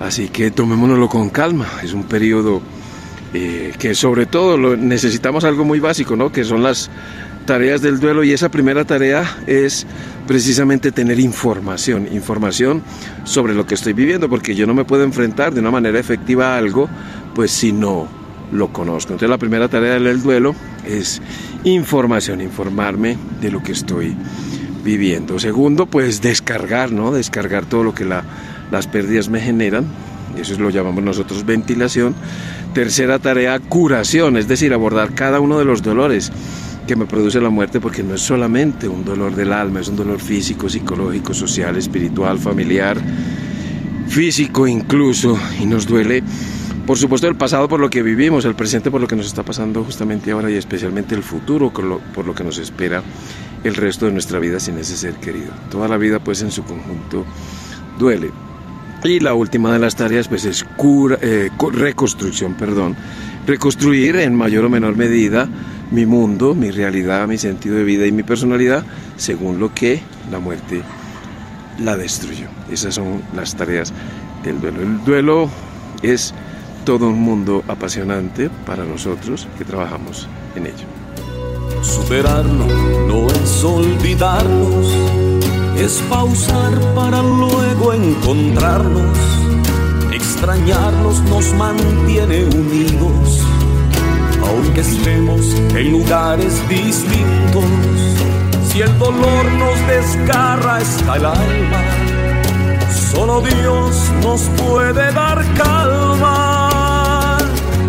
Así 0.00 0.28
que 0.28 0.50
tomémonoslo 0.50 1.08
con 1.08 1.30
calma, 1.30 1.66
es 1.82 1.92
un 1.92 2.04
periodo 2.04 2.60
eh, 3.38 3.74
que 3.78 3.94
sobre 3.94 4.24
todo 4.24 4.56
lo, 4.56 4.78
necesitamos 4.78 5.44
algo 5.44 5.62
muy 5.62 5.78
básico, 5.78 6.16
¿no? 6.16 6.32
que 6.32 6.42
son 6.42 6.62
las 6.62 6.88
tareas 7.44 7.82
del 7.82 8.00
duelo 8.00 8.24
y 8.24 8.32
esa 8.32 8.48
primera 8.48 8.86
tarea 8.86 9.36
es 9.46 9.86
precisamente 10.26 10.90
tener 10.90 11.20
información, 11.20 12.08
información 12.10 12.82
sobre 13.24 13.52
lo 13.52 13.66
que 13.66 13.74
estoy 13.74 13.92
viviendo, 13.92 14.30
porque 14.30 14.54
yo 14.54 14.66
no 14.66 14.72
me 14.72 14.86
puedo 14.86 15.04
enfrentar 15.04 15.52
de 15.52 15.60
una 15.60 15.70
manera 15.70 16.00
efectiva 16.00 16.54
a 16.54 16.56
algo, 16.56 16.88
pues 17.34 17.50
si 17.50 17.72
no 17.72 18.08
lo 18.52 18.72
conozco. 18.72 19.12
Entonces 19.12 19.28
la 19.28 19.36
primera 19.36 19.68
tarea 19.68 19.98
del 20.00 20.22
duelo 20.22 20.54
es 20.86 21.20
información, 21.64 22.40
informarme 22.40 23.18
de 23.42 23.50
lo 23.50 23.62
que 23.62 23.72
estoy 23.72 24.16
viviendo. 24.82 25.38
Segundo, 25.38 25.84
pues 25.84 26.22
descargar, 26.22 26.90
¿no? 26.90 27.12
Descargar 27.12 27.66
todo 27.66 27.84
lo 27.84 27.94
que 27.94 28.06
la, 28.06 28.24
las 28.70 28.86
pérdidas 28.86 29.28
me 29.28 29.42
generan, 29.42 29.84
eso 30.40 30.58
lo 30.58 30.70
llamamos 30.70 31.02
nosotros 31.02 31.44
ventilación. 31.44 32.14
Tercera 32.74 33.18
tarea, 33.18 33.58
curación, 33.58 34.36
es 34.36 34.48
decir, 34.48 34.72
abordar 34.72 35.14
cada 35.14 35.40
uno 35.40 35.58
de 35.58 35.64
los 35.64 35.82
dolores 35.82 36.32
que 36.86 36.96
me 36.96 37.06
produce 37.06 37.40
la 37.40 37.50
muerte, 37.50 37.80
porque 37.80 38.02
no 38.02 38.14
es 38.14 38.22
solamente 38.22 38.88
un 38.88 39.04
dolor 39.04 39.34
del 39.34 39.52
alma, 39.52 39.80
es 39.80 39.88
un 39.88 39.96
dolor 39.96 40.20
físico, 40.20 40.68
psicológico, 40.68 41.34
social, 41.34 41.76
espiritual, 41.76 42.38
familiar, 42.38 42.98
físico 44.08 44.66
incluso, 44.66 45.36
y 45.60 45.66
nos 45.66 45.86
duele, 45.86 46.22
por 46.86 46.96
supuesto, 46.96 47.26
el 47.26 47.34
pasado 47.34 47.68
por 47.68 47.80
lo 47.80 47.90
que 47.90 48.02
vivimos, 48.02 48.44
el 48.44 48.54
presente 48.54 48.90
por 48.92 49.00
lo 49.00 49.08
que 49.08 49.16
nos 49.16 49.26
está 49.26 49.42
pasando 49.42 49.82
justamente 49.82 50.30
ahora 50.30 50.48
y 50.48 50.54
especialmente 50.54 51.16
el 51.16 51.24
futuro 51.24 51.72
por 51.72 52.26
lo 52.26 52.34
que 52.34 52.44
nos 52.44 52.58
espera 52.58 53.02
el 53.64 53.74
resto 53.74 54.06
de 54.06 54.12
nuestra 54.12 54.38
vida 54.38 54.60
sin 54.60 54.78
ese 54.78 54.96
ser 54.96 55.14
querido. 55.14 55.50
Toda 55.70 55.88
la 55.88 55.96
vida, 55.96 56.20
pues, 56.20 56.42
en 56.42 56.52
su 56.52 56.62
conjunto 56.62 57.24
duele. 57.98 58.30
Y 59.04 59.20
la 59.20 59.34
última 59.34 59.72
de 59.72 59.78
las 59.78 59.94
tareas 59.94 60.28
pues 60.28 60.44
es 60.44 60.64
cura, 60.76 61.18
eh, 61.20 61.50
reconstrucción, 61.72 62.54
perdón, 62.54 62.96
reconstruir 63.46 64.16
en 64.16 64.34
mayor 64.34 64.64
o 64.64 64.68
menor 64.68 64.96
medida 64.96 65.48
mi 65.90 66.06
mundo, 66.06 66.54
mi 66.54 66.70
realidad, 66.70 67.28
mi 67.28 67.38
sentido 67.38 67.76
de 67.76 67.84
vida 67.84 68.06
y 68.06 68.12
mi 68.12 68.22
personalidad 68.22 68.84
según 69.16 69.60
lo 69.60 69.72
que 69.72 70.00
la 70.30 70.38
muerte 70.38 70.82
la 71.82 71.96
destruyó. 71.96 72.48
Esas 72.70 72.94
son 72.94 73.22
las 73.34 73.54
tareas 73.54 73.92
del 74.42 74.60
duelo. 74.60 74.82
El 74.82 75.04
duelo 75.04 75.50
es 76.02 76.34
todo 76.84 77.08
un 77.08 77.20
mundo 77.20 77.64
apasionante 77.68 78.50
para 78.64 78.84
nosotros 78.84 79.46
que 79.58 79.64
trabajamos 79.64 80.28
en 80.54 80.66
ello. 80.66 80.86
Superarlo 81.82 82.66
no 83.06 83.26
es 83.28 83.64
olvidarnos, 83.64 84.86
es 85.78 86.02
pausar 86.08 86.72
para 86.94 87.22
luego 87.22 87.92
encontrarnos. 87.92 89.18
Extrañarnos 90.12 91.22
nos 91.24 91.52
mantiene 91.54 92.44
unidos, 92.44 93.42
aunque 94.42 94.80
estemos 94.80 95.54
en 95.74 95.92
lugares 95.92 96.66
distintos. 96.68 97.64
Si 98.68 98.80
el 98.80 98.98
dolor 98.98 99.52
nos 99.52 99.86
desgarra 99.86 100.76
hasta 100.76 101.16
el 101.16 101.26
alma, 101.26 101.82
solo 103.12 103.40
Dios 103.40 104.12
nos 104.22 104.42
puede 104.60 105.12
dar 105.12 105.44
calma. 105.54 107.38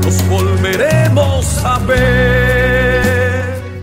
Nos 0.03 0.29
volveremos 0.29 1.65
a 1.65 1.79
ver. 1.79 2.67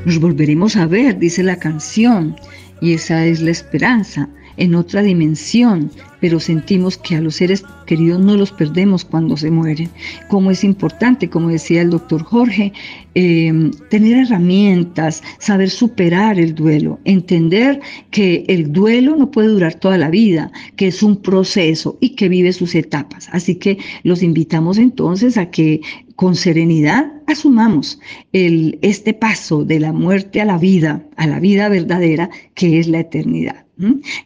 Nos 0.05 0.21
volveremos 0.21 0.77
a 0.77 0.87
ver, 0.87 1.19
dice 1.19 1.43
la 1.43 1.57
canción, 1.57 2.37
y 2.85 2.93
esa 2.93 3.25
es 3.25 3.41
la 3.41 3.51
esperanza 3.51 4.29
en 4.57 4.75
otra 4.75 5.03
dimensión, 5.03 5.91
pero 6.21 6.41
sentimos 6.41 6.97
que 6.97 7.17
a 7.17 7.21
los 7.21 7.37
seres 7.37 7.65
queridos 7.87 8.19
no 8.21 8.37
los 8.37 8.51
perdemos 8.51 9.05
cuando 9.05 9.37
se 9.37 9.51
mueren. 9.51 9.91
Como 10.29 10.51
es 10.51 10.65
importante, 10.65 11.29
como 11.29 11.49
decía 11.49 11.83
el 11.83 11.91
doctor 11.91 12.23
Jorge, 12.23 12.73
em, 13.15 13.71
tener 13.91 14.17
herramientas, 14.17 15.23
saber 15.39 15.69
superar 15.69 16.39
el 16.39 16.55
duelo, 16.55 16.99
entender 17.05 17.81
que 18.11 18.45
el 18.49 18.73
duelo 18.73 19.17
no 19.17 19.31
puede 19.31 19.49
durar 19.49 19.75
toda 19.75 19.99
la 19.99 20.09
vida, 20.09 20.51
que 20.77 20.89
es 20.89 21.03
un 21.03 21.17
proceso 21.17 21.99
y 22.01 22.11
que 22.11 22.29
vive 22.29 22.53
sus 22.53 22.75
etapas. 22.75 23.29
Así 23.33 23.57
que 23.57 23.79
los 24.03 24.23
invitamos 24.23 24.79
entonces 24.79 25.37
a 25.37 25.51
que 25.51 25.83
con 26.17 26.37
serenidad 26.37 27.13
asumamos 27.27 27.99
el, 28.33 28.79
este 28.83 29.15
paso 29.15 29.65
de 29.65 29.81
la 29.81 29.93
muerte 29.93 30.41
a 30.41 30.45
la 30.45 30.59
vida, 30.59 31.05
a 31.17 31.27
la 31.27 31.41
vida 31.41 31.69
verdadera, 31.69 32.31
que 32.55 32.79
es 32.79 32.89
la 32.89 33.01
eternidad. 33.01 33.64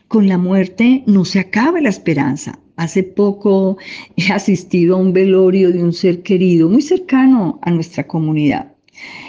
Con 0.08 0.28
la 0.28 0.38
muerte 0.38 1.02
no 1.06 1.24
se 1.24 1.38
acaba 1.38 1.80
la 1.80 1.88
esperanza. 1.88 2.58
Hace 2.76 3.02
poco 3.02 3.78
he 4.16 4.32
asistido 4.32 4.96
a 4.96 5.00
un 5.00 5.12
velorio 5.12 5.72
de 5.72 5.82
un 5.82 5.92
ser 5.92 6.22
querido 6.22 6.68
muy 6.68 6.82
cercano 6.82 7.58
a 7.62 7.70
nuestra 7.70 8.06
comunidad. 8.06 8.72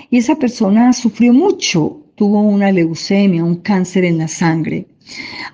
Y 0.09 0.17
esa 0.17 0.35
persona 0.37 0.93
sufrió 0.93 1.33
mucho, 1.33 2.03
tuvo 2.15 2.41
una 2.41 2.71
leucemia, 2.71 3.43
un 3.43 3.57
cáncer 3.57 4.03
en 4.03 4.17
la 4.17 4.27
sangre. 4.27 4.87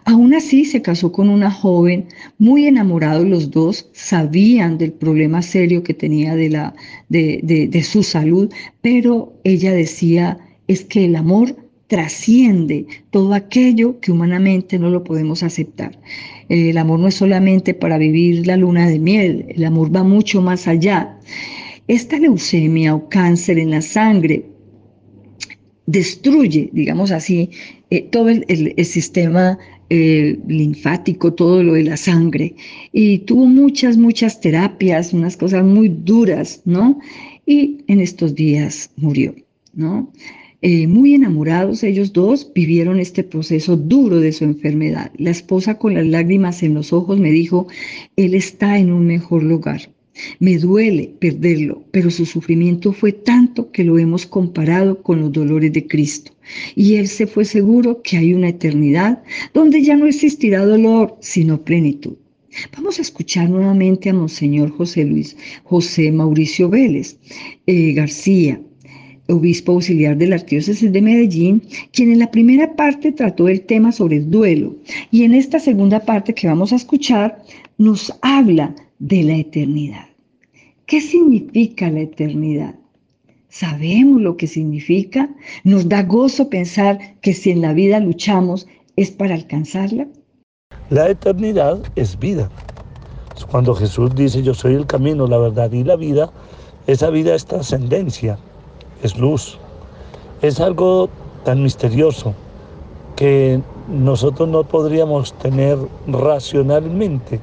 Aún 0.03 0.34
así 0.34 0.65
se 0.65 0.81
casó 0.81 1.12
con 1.12 1.29
una 1.29 1.51
joven 1.51 2.07
muy 2.38 2.67
enamorados 2.67 3.25
los 3.25 3.51
dos, 3.51 3.89
sabían 3.93 4.77
del 4.77 4.91
problema 4.91 5.41
serio 5.41 5.84
que 5.84 5.93
tenía 5.93 6.36
de, 6.36 6.50
la, 6.50 6.75
de, 7.07 7.67
de 7.69 7.84
su 7.84 8.03
salud, 8.03 8.51
pero 8.81 9.39
ella 9.45 9.72
decía, 9.72 10.38
es 10.67 10.84
que 10.84 11.05
el 11.05 11.15
amor 11.15 11.64
trasciende 11.87 12.85
todo 13.11 13.33
aquello 13.33 13.99
que 13.99 14.11
humanamente 14.11 14.79
no 14.79 14.89
lo 14.89 15.03
podemos 15.03 15.43
aceptar. 15.43 16.00
El 16.50 16.77
amor 16.77 17.00
no 17.00 17.07
es 17.07 17.15
solamente 17.15 17.74
para 17.74 17.98
vivir 17.98 18.45
la 18.48 18.57
luna 18.57 18.87
de 18.87 19.00
miel, 19.00 19.45
el 19.50 19.63
amor 19.65 19.95
va 19.95 20.03
mucho 20.03 20.41
más 20.41 20.67
allá. 20.67 21.17
Esta 21.87 22.17
leucemia 22.17 22.95
o 22.95 23.09
cáncer 23.09 23.59
en 23.59 23.71
la 23.71 23.81
sangre 23.81 24.45
destruye, 25.85 26.69
digamos 26.74 27.11
así, 27.11 27.51
eh, 27.91 28.01
todo 28.01 28.29
el, 28.29 28.74
sistema 28.85 29.59
eh, 29.91 30.39
linfático, 30.48 31.33
todo 31.33 31.61
lo 31.61 31.74
de 31.74 31.83
la 31.83 31.98
sangre. 31.98 32.55
Y 32.91 33.19
tuvo 33.19 33.45
muchas, 33.45 33.98
muchas 33.98 34.41
terapias, 34.41 35.13
unas 35.13 35.37
cosas 35.37 35.63
muy 35.63 35.89
duras, 35.89 36.61
¿no? 36.65 37.00
Y 37.45 37.83
en 37.87 38.00
estos 38.00 38.33
días 38.33 38.89
murió, 38.95 39.35
¿no? 39.74 40.11
Eh, 40.67 40.87
muy 40.87 41.13
enamorados 41.13 41.83
ellos 41.83 42.11
dos, 42.11 42.51
vivieron 42.51 42.99
este 42.99 43.23
proceso 43.23 43.77
duro 43.77 44.19
de 44.19 44.31
su 44.31 44.45
enfermedad. 44.45 45.11
La 45.15 45.29
esposa 45.29 45.77
con 45.77 45.93
las 45.93 46.07
lágrimas 46.07 46.63
en 46.63 46.73
los 46.73 46.91
ojos 46.91 47.19
me 47.19 47.29
dijo, 47.29 47.67
él 48.15 48.33
está 48.33 48.79
en 48.79 48.91
un 48.91 49.05
mejor 49.05 49.43
lugar. 49.43 49.91
Me 50.39 50.57
duele 50.57 51.13
perderlo, 51.19 51.83
pero 51.91 52.09
su 52.09 52.25
sufrimiento 52.25 52.93
fue 52.93 53.11
tanto 53.11 53.69
que 53.69 53.83
lo 53.83 53.99
hemos 53.99 54.25
comparado 54.25 55.03
con 55.03 55.21
los 55.21 55.31
dolores 55.31 55.71
de 55.71 55.85
Cristo. 55.85 56.31
Y 56.75 56.95
él 56.95 57.09
se 57.09 57.27
fue 57.27 57.45
seguro 57.45 58.01
que 58.01 58.17
hay 58.17 58.33
una 58.33 58.49
eternidad 58.49 59.21
donde 59.53 59.83
ya 59.83 59.95
no 59.95 60.07
existirá 60.07 60.65
dolor, 60.65 61.15
sino 61.21 61.63
plenitud. 61.63 62.15
Vamos 62.75 62.97
a 62.97 63.03
escuchar 63.03 63.51
nuevamente 63.51 64.09
a 64.09 64.15
Monseñor 64.15 64.71
José 64.71 65.05
Luis, 65.05 65.37
José 65.63 66.11
Mauricio 66.11 66.69
Vélez 66.69 67.19
eh, 67.67 67.93
García, 67.93 68.59
obispo 69.27 69.74
auxiliar 69.74 70.18
de 70.18 70.27
la 70.27 70.35
arquidiócesis 70.35 70.92
de 70.92 71.01
Medellín, 71.01 71.64
quien 71.92 72.11
en 72.11 72.20
la 72.20 72.31
primera 72.31 72.75
parte 72.75 73.11
trató 73.11 73.48
el 73.48 73.61
tema 73.61 73.92
sobre 73.92 74.18
el 74.18 74.29
duelo 74.29 74.75
y 75.11 75.24
en 75.24 75.33
esta 75.33 75.59
segunda 75.59 76.00
parte 76.01 76.33
que 76.33 76.48
vamos 76.48 76.72
a 76.72 76.75
escuchar 76.75 77.42
nos 77.77 78.14
habla 78.22 78.75
de 79.00 79.24
la 79.24 79.35
eternidad. 79.35 80.07
¿Qué 80.85 81.01
significa 81.01 81.90
la 81.90 82.01
eternidad? 82.01 82.75
¿Sabemos 83.50 84.22
lo 84.22 84.38
que 84.38 84.48
significa? 84.48 85.29
¿Nos 85.64 85.90
da 85.90 86.03
gozo 86.03 86.50
pensar 86.50 87.00
que 87.22 87.33
si 87.33 87.51
en 87.51 87.61
la 87.61 87.74
vida 87.74 88.00
luchamos 88.00 88.68
es 88.96 89.11
para 89.11 89.33
alcanzarla? 89.33 90.07
La 90.90 91.09
eternidad 91.09 91.81
es 91.96 92.20
vida. 92.20 92.51
Cuando 93.50 93.74
Jesús 93.74 94.14
dice 94.16 94.44
yo 94.44 94.53
soy 94.53 94.75
el 94.75 94.85
camino, 94.85 95.27
la 95.27 95.38
verdad 95.38 95.72
y 95.72 95.83
la 95.83 95.96
vida, 95.96 96.31
esa 96.85 97.09
vida 97.09 97.33
es 97.33 97.46
trascendencia 97.46 98.38
es 99.01 99.18
luz. 99.18 99.58
Es 100.42 100.60
algo 100.60 101.10
tan 101.44 101.64
misterioso 101.64 102.34
que 103.16 103.62
nosotros 103.88 104.50
no 104.50 104.64
podríamos 104.64 105.34
tener 105.34 105.77
racionalmente 106.08 107.40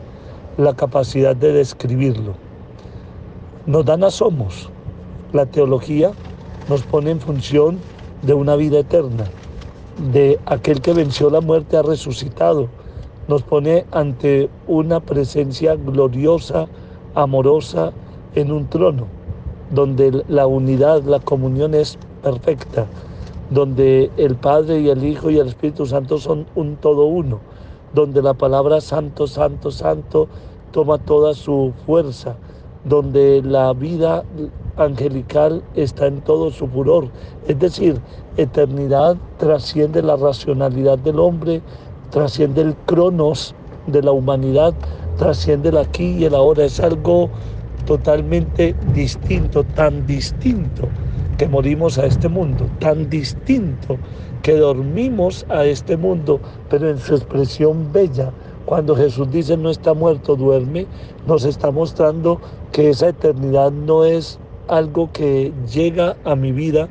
la 0.57 0.75
capacidad 0.75 1.35
de 1.35 1.53
describirlo. 1.53 2.35
Nos 3.67 3.85
dan 3.85 4.05
asomos. 4.05 4.71
La 5.33 5.47
teología 5.47 6.13
nos 6.69 6.83
pone 6.83 7.11
en 7.11 7.21
función 7.21 7.79
de 8.23 8.35
una 8.35 8.55
vida 8.57 8.81
eterna, 8.81 9.25
de 10.13 10.39
aquel 10.47 10.81
que 10.81 10.93
venció 10.93 11.31
la 11.31 11.41
muerte 11.41 11.77
ha 11.77 11.83
resucitado. 11.83 12.69
Nos 13.29 13.43
pone 13.43 13.87
ante 13.93 14.51
una 14.67 15.01
presencia 15.01 15.77
gloriosa, 15.77 16.67
amorosa 17.15 17.93
en 18.35 18.53
un 18.53 18.69
trono 18.69 19.22
donde 19.73 20.23
la 20.29 20.47
unidad, 20.47 21.03
la 21.03 21.19
comunión 21.19 21.75
es 21.75 21.99
perfecta, 22.23 22.87
donde 23.51 24.11
el 24.17 24.37
Padre 24.37 24.81
y 24.81 24.91
el 24.91 25.05
Hijo 25.05 25.31
y 25.31 25.39
el 25.39 25.49
Espíritu 25.49 25.87
Santo 25.87 26.19
son 26.19 26.47
un 26.55 26.77
todo 26.77 27.07
uno, 27.07 27.41
donde 27.95 28.23
la 28.23 28.35
palabra 28.35 28.81
santo, 28.81 29.27
santo, 29.27 29.71
santo 29.71 30.29
toma 30.71 30.99
toda 30.99 31.35
su 31.35 31.73
fuerza, 31.87 32.37
donde 32.85 33.43
la 33.43 33.73
vida 33.73 34.25
angelical 34.77 35.63
está 35.75 36.07
en 36.07 36.21
todo 36.21 36.51
su 36.51 36.67
furor. 36.67 37.09
Es 37.49 37.59
decir, 37.59 38.01
eternidad 38.37 39.17
trasciende 39.39 40.03
la 40.03 40.17
racionalidad 40.17 40.99
del 40.99 41.19
hombre, 41.19 41.63
trasciende 42.11 42.63
el 42.63 42.75
cronos 42.87 43.55
de 43.87 44.03
la 44.03 44.13
humanidad, 44.13 44.75
trasciende 45.17 45.71
el 45.71 45.79
aquí 45.79 46.17
y 46.19 46.25
el 46.25 46.35
ahora. 46.35 46.65
Es 46.65 46.81
algo 46.81 47.29
totalmente 47.85 48.75
distinto, 48.95 49.65
tan 49.65 50.07
distinto 50.07 50.89
que 51.39 51.49
morimos 51.49 51.99
a 51.99 52.07
este 52.07 52.29
mundo, 52.29 52.69
tan 52.79 53.11
distinto 53.11 53.99
que 54.43 54.55
dormimos 54.55 55.47
a 55.49 55.65
este 55.65 55.97
mundo, 55.97 56.41
pero 56.69 56.91
en 56.91 56.99
su 56.99 57.15
expresión 57.15 57.93
bella. 57.93 58.33
Cuando 58.65 58.95
Jesús 58.95 59.31
dice 59.31 59.57
no 59.57 59.71
está 59.71 59.95
muerto, 59.95 60.37
duerme, 60.37 60.87
nos 61.27 61.45
está 61.45 61.71
mostrando 61.71 62.41
que 62.71 62.91
esa 62.91 63.09
eternidad 63.09 63.73
no 63.73 64.05
es 64.05 64.39
algo 64.69 65.11
que 65.13 65.53
llega 65.73 66.17
a 66.25 66.37
mi 66.37 66.53
vida 66.53 66.89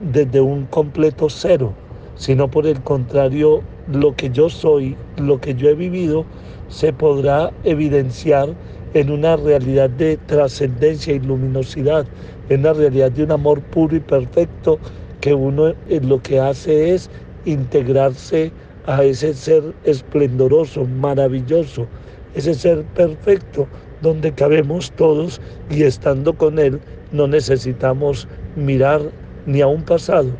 desde 0.00 0.40
un 0.40 0.66
completo 0.66 1.28
cero, 1.28 1.72
sino 2.14 2.48
por 2.50 2.66
el 2.66 2.80
contrario, 2.82 3.62
lo 3.88 4.14
que 4.14 4.30
yo 4.30 4.48
soy, 4.48 4.96
lo 5.16 5.40
que 5.40 5.54
yo 5.54 5.68
he 5.68 5.74
vivido, 5.74 6.24
se 6.68 6.92
podrá 6.92 7.50
evidenciar 7.64 8.54
en 8.94 9.10
una 9.10 9.36
realidad 9.36 9.90
de 9.90 10.16
trascendencia 10.26 11.14
y 11.14 11.20
luminosidad, 11.20 12.06
en 12.48 12.60
una 12.60 12.74
realidad 12.74 13.12
de 13.12 13.24
un 13.24 13.32
amor 13.32 13.60
puro 13.60 13.96
y 13.96 14.00
perfecto 14.00 14.78
que 15.20 15.34
uno 15.34 15.74
lo 15.88 16.20
que 16.22 16.40
hace 16.40 16.94
es 16.94 17.08
integrarse 17.44 18.52
a 18.86 19.04
ese 19.04 19.34
ser 19.34 19.62
esplendoroso, 19.84 20.84
maravilloso, 20.84 21.86
ese 22.34 22.54
ser 22.54 22.82
perfecto 22.94 23.66
donde 24.02 24.32
cabemos 24.32 24.90
todos 24.92 25.40
y 25.70 25.84
estando 25.84 26.34
con 26.34 26.58
Él 26.58 26.80
no 27.12 27.26
necesitamos 27.28 28.26
mirar 28.56 29.00
ni 29.46 29.60
a 29.60 29.66
un 29.66 29.82
pasado, 29.82 30.30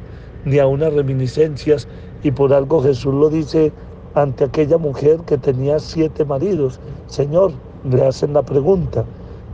ni 0.44 0.58
a 0.58 0.66
unas 0.66 0.92
reminiscencias 0.92 1.86
y 2.22 2.30
por 2.30 2.52
algo 2.52 2.82
Jesús 2.82 3.14
lo 3.14 3.28
dice 3.28 3.72
ante 4.14 4.44
aquella 4.44 4.78
mujer 4.78 5.20
que 5.26 5.38
tenía 5.38 5.78
siete 5.78 6.24
maridos. 6.24 6.80
Señor, 7.06 7.52
le 7.84 8.06
hacen 8.06 8.32
la 8.32 8.42
pregunta, 8.42 9.04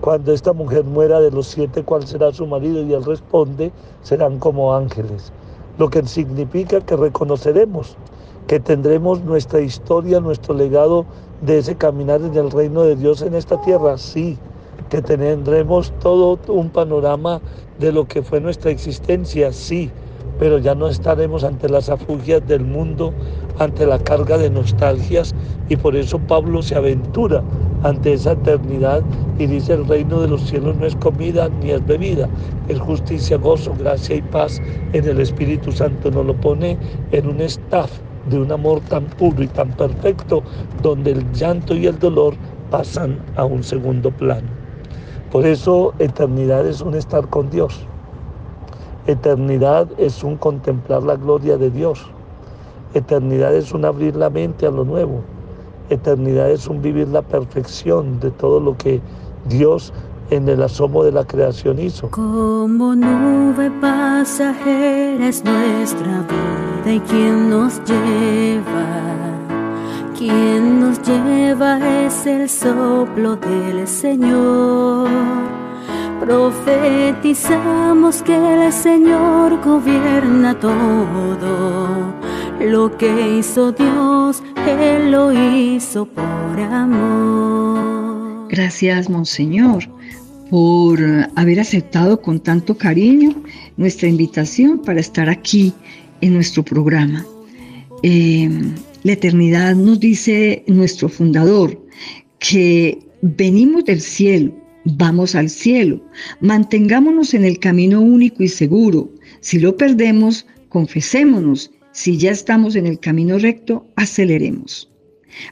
cuando 0.00 0.32
esta 0.32 0.52
mujer 0.52 0.84
muera 0.84 1.20
de 1.20 1.30
los 1.30 1.48
siete, 1.48 1.82
¿cuál 1.82 2.06
será 2.06 2.32
su 2.32 2.46
marido? 2.46 2.82
Y 2.82 2.92
él 2.92 3.04
responde, 3.04 3.72
serán 4.02 4.38
como 4.38 4.74
ángeles. 4.74 5.32
Lo 5.78 5.90
que 5.90 6.02
significa 6.04 6.80
que 6.80 6.96
reconoceremos 6.96 7.96
que 8.46 8.60
tendremos 8.60 9.20
nuestra 9.22 9.60
historia, 9.60 10.20
nuestro 10.20 10.54
legado 10.54 11.04
de 11.42 11.58
ese 11.58 11.76
caminar 11.76 12.22
en 12.22 12.34
el 12.34 12.50
reino 12.50 12.82
de 12.82 12.96
Dios 12.96 13.22
en 13.22 13.34
esta 13.34 13.60
tierra, 13.60 13.98
sí, 13.98 14.38
que 14.88 15.02
tendremos 15.02 15.92
todo 16.00 16.38
un 16.48 16.70
panorama 16.70 17.40
de 17.78 17.92
lo 17.92 18.06
que 18.06 18.22
fue 18.22 18.40
nuestra 18.40 18.70
existencia, 18.70 19.52
sí, 19.52 19.90
pero 20.38 20.59
ya 20.59 20.74
no 20.74 20.88
estaremos 20.88 21.44
ante 21.44 21.68
las 21.68 21.88
afugias 21.88 22.46
del 22.46 22.64
mundo, 22.64 23.12
ante 23.59 23.87
la 23.87 23.98
carga 23.98 24.38
de 24.38 24.51
nostalgias, 24.51 25.35
y 25.68 25.77
por 25.77 25.96
eso 25.96 26.18
Pablo 26.18 26.62
se 26.62 26.77
aventura 26.77 27.42
ante 27.83 28.12
esa 28.12 28.33
eternidad 28.33 29.03
y 29.38 29.46
dice 29.46 29.74
el 29.74 29.87
reino 29.87 30.20
de 30.20 30.29
los 30.29 30.42
cielos 30.42 30.77
no 30.77 30.87
es 30.87 30.96
comida 30.96 31.48
ni 31.62 31.70
es 31.70 31.85
bebida, 31.87 32.29
es 32.68 32.79
justicia, 32.81 33.37
gozo, 33.37 33.74
gracia 33.79 34.16
y 34.16 34.22
paz 34.22 34.61
en 34.92 35.09
el 35.09 35.20
Espíritu 35.20 35.72
Santo. 35.72 36.11
Nos 36.11 36.27
lo 36.27 36.35
pone 36.35 36.77
en 37.12 37.29
un 37.29 37.40
staff 37.42 37.90
de 38.29 38.38
un 38.38 38.51
amor 38.53 38.81
tan 38.81 39.07
puro 39.07 39.42
y 39.42 39.48
tan 39.48 39.70
perfecto 39.72 40.42
donde 40.83 41.12
el 41.12 41.33
llanto 41.33 41.74
y 41.74 41.87
el 41.87 41.98
dolor 41.98 42.35
pasan 42.70 43.18
a 43.37 43.44
un 43.44 43.62
segundo 43.62 44.11
plano. 44.11 44.48
Por 45.31 45.46
eso 45.46 45.94
eternidad 45.98 46.66
es 46.66 46.81
un 46.81 46.94
estar 46.94 47.29
con 47.29 47.51
Dios. 47.51 47.87
Eternidad 49.09 49.88
es 49.97 50.23
un 50.23 50.37
contemplar 50.37 51.03
la 51.03 51.16
gloria 51.16 51.57
de 51.57 51.71
Dios. 51.71 52.07
Eternidad 52.92 53.55
es 53.55 53.73
un 53.73 53.87
abrir 53.87 54.14
la 54.14 54.29
mente 54.29 54.66
a 54.66 54.71
lo 54.71 54.85
nuevo. 54.85 55.23
Eternidad 55.88 56.51
es 56.51 56.66
un 56.66 56.83
vivir 56.83 57.09
la 57.09 57.23
perfección 57.23 58.21
de 58.21 58.31
todo 58.31 58.61
lo 58.61 58.77
que 58.77 59.01
Dios 59.49 59.94
en 60.29 60.47
el 60.47 60.62
asomo 60.62 61.05
de 61.05 61.12
la 61.12 61.25
creación 61.25 61.79
hizo. 61.79 62.11
Como 62.11 62.94
nube 62.94 63.71
pasajera 63.81 65.27
es 65.27 65.42
nuestra 65.42 66.27
vida 66.29 66.92
y 66.92 67.01
quien 67.01 67.49
nos 67.49 67.83
lleva, 67.85 68.85
quien 70.18 70.81
nos 70.81 71.01
lleva 71.01 71.79
es 72.05 72.27
el 72.27 72.47
soplo 72.47 73.37
del 73.37 73.88
Señor. 73.88 75.58
Profetizamos 76.20 78.22
que 78.22 78.35
el 78.35 78.72
Señor 78.72 79.62
gobierna 79.64 80.59
todo 80.59 82.12
lo 82.61 82.96
que 82.98 83.38
hizo 83.38 83.72
Dios, 83.72 84.42
Él 84.66 85.12
lo 85.12 85.33
hizo 85.33 86.07
por 86.07 86.61
amor. 86.61 88.48
Gracias, 88.50 89.09
Monseñor, 89.09 89.85
por 90.50 91.00
haber 91.37 91.61
aceptado 91.61 92.20
con 92.20 92.40
tanto 92.40 92.76
cariño 92.76 93.35
nuestra 93.76 94.09
invitación 94.09 94.83
para 94.83 95.00
estar 95.00 95.28
aquí 95.28 95.72
en 96.20 96.35
nuestro 96.35 96.64
programa. 96.64 97.24
Em, 98.02 98.74
la 99.04 99.12
eternidad 99.12 99.74
nos 99.74 100.00
dice 100.00 100.64
nuestro 100.66 101.09
fundador 101.09 101.81
que 102.38 102.98
venimos 103.22 103.85
del 103.85 104.00
cielo, 104.00 104.52
vamos 104.84 105.34
al 105.34 105.50
cielo, 105.50 106.02
mantengámonos 106.40 107.34
en 107.34 107.44
el 107.44 107.58
camino 107.58 108.00
único 108.00 108.42
y 108.42 108.48
seguro. 108.48 109.12
Si 109.40 109.58
lo 109.58 109.76
perdemos, 109.76 110.46
confesémonos 110.68 111.70
si 111.92 112.16
ya 112.16 112.30
estamos 112.30 112.76
en 112.76 112.86
el 112.86 113.00
camino 113.00 113.38
recto, 113.38 113.86
aceleremos. 113.96 114.88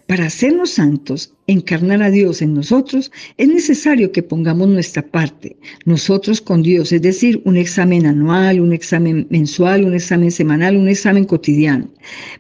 Para 0.07 0.27
hacernos 0.27 0.71
santos, 0.71 1.35
encarnar 1.47 2.03
a 2.03 2.11
Dios 2.11 2.43
en 2.43 2.55
nosotros, 2.55 3.13
es 3.37 3.49
necesario 3.49 4.11
que 4.13 4.23
pongamos 4.23 4.69
nuestra 4.69 5.03
parte, 5.03 5.57
nosotros 5.85 6.41
con 6.41 6.63
Dios, 6.63 6.93
es 6.93 7.03
decir, 7.03 7.41
un 7.45 7.57
examen 7.57 8.07
anual, 8.07 8.61
un 8.61 8.73
examen 8.73 9.27
mensual, 9.31 9.85
un 9.85 9.95
examen 9.95 10.31
semanal, 10.31 10.77
un 10.77 10.89
examen 10.89 11.25
cotidiano. 11.25 11.89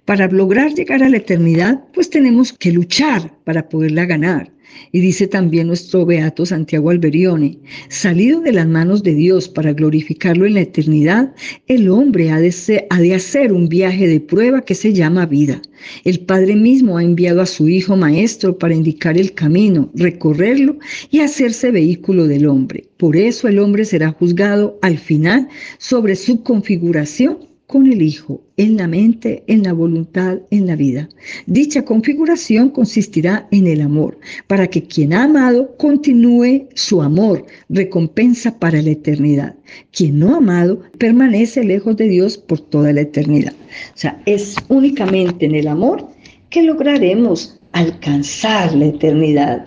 Para 0.05 0.29
lograr 0.29 0.73
llegar 0.75 1.03
a 1.03 1.09
la 1.09 1.19
eternidad, 1.19 1.85
pues 1.93 2.11
tenemos 2.11 2.53
que 2.53 2.73
luchar 2.73 3.33
para 3.45 3.69
poderla 3.69 4.07
ganar. 4.07 4.53
Y 4.93 5.01
dice 5.01 5.27
también 5.27 5.69
nuestro 5.69 6.07
beato 6.07 6.47
Santiago 6.47 6.91
Alberione, 6.91 7.59
salido 7.89 8.41
de 8.41 8.53
las 8.53 8.67
manos 8.67 9.03
de 9.03 9.15
Dios 9.15 9.49
para 9.49 9.73
glorificarlo 9.73 10.47
en 10.47 10.55
la 10.55 10.61
eternidad, 10.63 11.35
el 11.67 11.89
hombre 11.89 12.31
ha 12.31 12.41
de, 12.41 12.87
ha 12.91 13.01
de 13.01 13.15
hacer 13.15 13.53
un 13.53 13.69
viaje 13.69 14.07
de 14.07 14.21
prueba 14.21 14.63
que 14.63 14.75
se 14.75 14.93
llama 14.93 15.27
vida. 15.27 15.61
El 16.05 16.21
Padre 16.21 16.57
mismo 16.57 16.99
ha 16.99 17.03
enviado 17.03 17.41
a 17.41 17.47
su 17.47 17.69
Hijo 17.69 17.97
Maestro 17.97 18.59
para 18.59 18.75
indicar 18.75 19.19
el 19.19 19.33
camino, 19.33 19.91
recorrerlo 19.95 20.79
y 21.11 21.21
hacerse 21.21 21.71
vehículo 21.71 22.27
del 22.27 22.47
hombre. 22.47 22.85
Por 22.97 23.17
eso 23.17 23.49
el 23.49 23.59
hombre 23.59 23.85
será 23.85 24.11
juzgado 24.13 24.79
al 24.83 24.99
final 24.99 25.49
sobre 25.79 26.17
su 26.17 26.43
configuración 26.43 27.56
con 27.67 27.91
el 27.91 28.01
Hijo, 28.01 28.43
en 28.57 28.77
la 28.77 28.87
mente, 28.87 29.43
en 29.49 29.65
la 29.65 29.73
voluntad, 29.73 30.39
en 30.51 30.67
la 30.67 30.77
vida. 30.77 31.09
Dicha 31.47 31.85
configuración 31.85 32.71
consistirá 32.71 33.49
en 33.51 33.67
el 33.67 33.81
amor, 33.81 34.19
para 34.47 34.69
que 34.69 34.83
quien 34.83 35.13
ha 35.13 35.25
amado 35.25 35.77
continúe 35.77 36.69
su 36.75 37.03
amor, 37.03 37.45
recompensa 37.69 38.57
para 38.59 38.81
la 38.83 38.91
eternidad. 38.91 39.57
Quien 39.91 40.19
no 40.19 40.35
ha 40.35 40.39
amado 40.39 40.81
permanece 40.99 41.65
lejos 41.65 41.97
de 41.97 42.09
Dios 42.09 42.39
por 42.39 42.61
toda 42.61 42.93
la 42.93 43.01
eternidad. 43.01 43.53
O 43.53 43.99
sea, 43.99 44.21
es 44.27 44.55
únicamente 44.69 45.47
en 45.47 45.57
el 45.57 45.67
amor 45.67 46.09
que 46.51 46.63
lograremos 46.63 47.59
alcanzar 47.73 48.75
la 48.75 48.87
eternidad. 48.87 49.67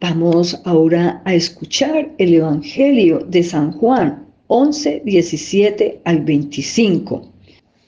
Vamos 0.00 0.60
ahora 0.64 1.22
a 1.24 1.34
escuchar 1.34 2.12
el 2.18 2.34
Evangelio 2.34 3.20
de 3.20 3.42
San 3.42 3.72
Juan, 3.72 4.26
11, 4.56 5.02
17 5.04 6.00
al 6.04 6.20
25. 6.20 7.22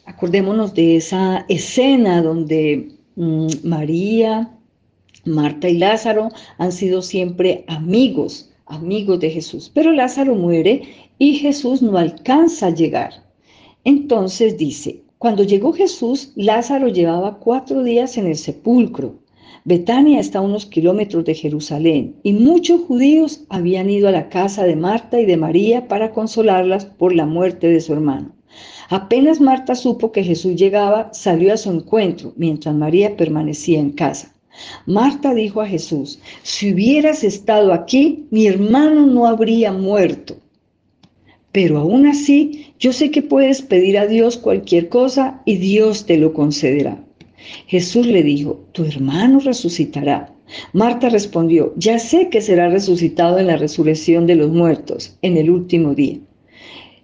Acordémonos 0.05 0.75
de 0.75 0.97
esa 0.97 1.47
escena 1.49 2.21
donde 2.21 2.89
mm, 3.15 3.47
María, 3.63 4.51
Marta 5.25 5.69
y 5.69 5.79
Lázaro 5.79 6.31
han 6.59 6.73
sido 6.73 7.03
siempre 7.03 7.65
amigos, 7.69 8.51
amigos 8.67 9.21
de 9.21 9.31
Jesús. 9.31 9.71
Pero 9.73 9.93
Lázaro 9.93 10.35
muere 10.35 10.83
y 11.21 11.35
Jesús 11.35 11.83
no 11.83 11.99
alcanza 11.99 12.67
a 12.67 12.75
llegar. 12.75 13.13
Entonces 13.85 14.59
dice, 14.59 15.05
cuando 15.19 15.45
llegó 15.45 15.73
Jesús, 15.73 16.33
Lázaro 16.35 16.89
llevaba 16.89 17.39
cuatro 17.39 17.85
días 17.85 18.19
en 18.19 18.27
el 18.27 18.37
sepulcro. 18.37 19.15
Betania 19.67 20.21
está 20.21 20.39
a 20.39 20.43
unos 20.43 20.65
kilómetros 20.65 21.25
de 21.25 21.35
Jerusalén 21.35 22.15
y 22.23 22.35
muchos 22.35 22.83
judíos 22.83 23.43
habían 23.49 23.91
ido 23.91 24.07
a 24.07 24.13
la 24.13 24.29
casa 24.29 24.63
de 24.63 24.77
Marta 24.77 25.21
y 25.21 25.27
de 25.27 25.37
María 25.37 25.89
para 25.89 26.13
consolarlas 26.13 26.85
por 26.85 27.13
la 27.13 27.27
muerte 27.27 27.67
de 27.67 27.81
su 27.81 27.93
hermano. 27.93 28.31
Apenas 28.91 29.41
Marta 29.41 29.75
supo 29.75 30.13
que 30.13 30.23
Jesús 30.23 30.55
llegaba, 30.55 31.13
salió 31.13 31.53
a 31.53 31.57
su 31.57 31.73
encuentro, 31.73 32.33
mientras 32.37 32.77
María 32.77 33.17
permanecía 33.17 33.81
en 33.81 33.91
casa. 33.91 34.33
Marta 34.87 35.35
dijo 35.35 35.61
a 35.61 35.67
Jesús, 35.67 36.21
si 36.45 36.73
hubieras 36.73 37.25
estado 37.25 37.73
aquí, 37.73 38.29
mi 38.31 38.47
hermano 38.47 39.05
no 39.09 39.27
habría 39.27 39.73
muerto. 39.73 40.37
Pero 41.51 41.79
aún 41.79 42.07
así, 42.07 42.73
yo 42.79 42.93
sé 42.93 43.11
que 43.11 43.23
puedes 43.23 43.63
pedir 43.63 43.99
a 43.99 44.07
Dios 44.07 44.39
cualquier 44.39 44.89
cosa 44.89 45.43
y 45.45 45.57
Dios 45.57 46.07
te 46.07 46.19
lo 46.19 46.33
concederá. 46.33 47.03
Jesús 47.67 48.07
le 48.07 48.23
dijo, 48.23 48.65
tu 48.73 48.85
hermano 48.85 49.41
resucitará. 49.41 50.33
Marta 50.73 51.09
respondió, 51.09 51.73
ya 51.77 51.99
sé 51.99 52.29
que 52.29 52.41
será 52.41 52.69
resucitado 52.69 53.39
en 53.39 53.49
la 53.49 53.57
resurrección 53.57 54.27
de 54.27 54.37
los 54.37 54.51
muertos, 54.51 55.17
en 55.23 55.37
el 55.37 55.51
último 55.51 55.95
día. 55.95 56.19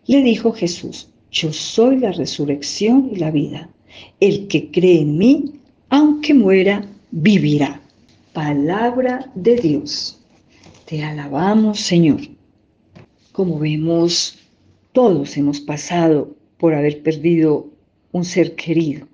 Le 0.06 0.22
dijo 0.22 0.52
Jesús, 0.52 1.08
yo 1.30 1.52
soy 1.52 1.98
la 1.98 2.12
resurrección 2.12 3.10
y 3.12 3.16
la 3.16 3.30
vida. 3.30 3.70
El 4.20 4.46
que 4.48 4.70
cree 4.70 5.00
en 5.00 5.18
mí, 5.18 5.52
aunque 5.88 6.34
muera, 6.34 6.86
vivirá. 7.10 7.80
Palabra 8.32 9.30
de 9.34 9.56
Dios. 9.56 10.20
Te 10.86 11.02
alabamos, 11.02 11.80
Señor. 11.80 12.20
Como 13.32 13.58
vemos, 13.58 14.38
todos 14.92 15.36
hemos 15.36 15.60
pasado 15.60 16.34
por 16.58 16.74
haber 16.74 17.02
perdido 17.02 17.66
un 18.12 18.24
ser 18.24 18.54
querido. 18.54 19.06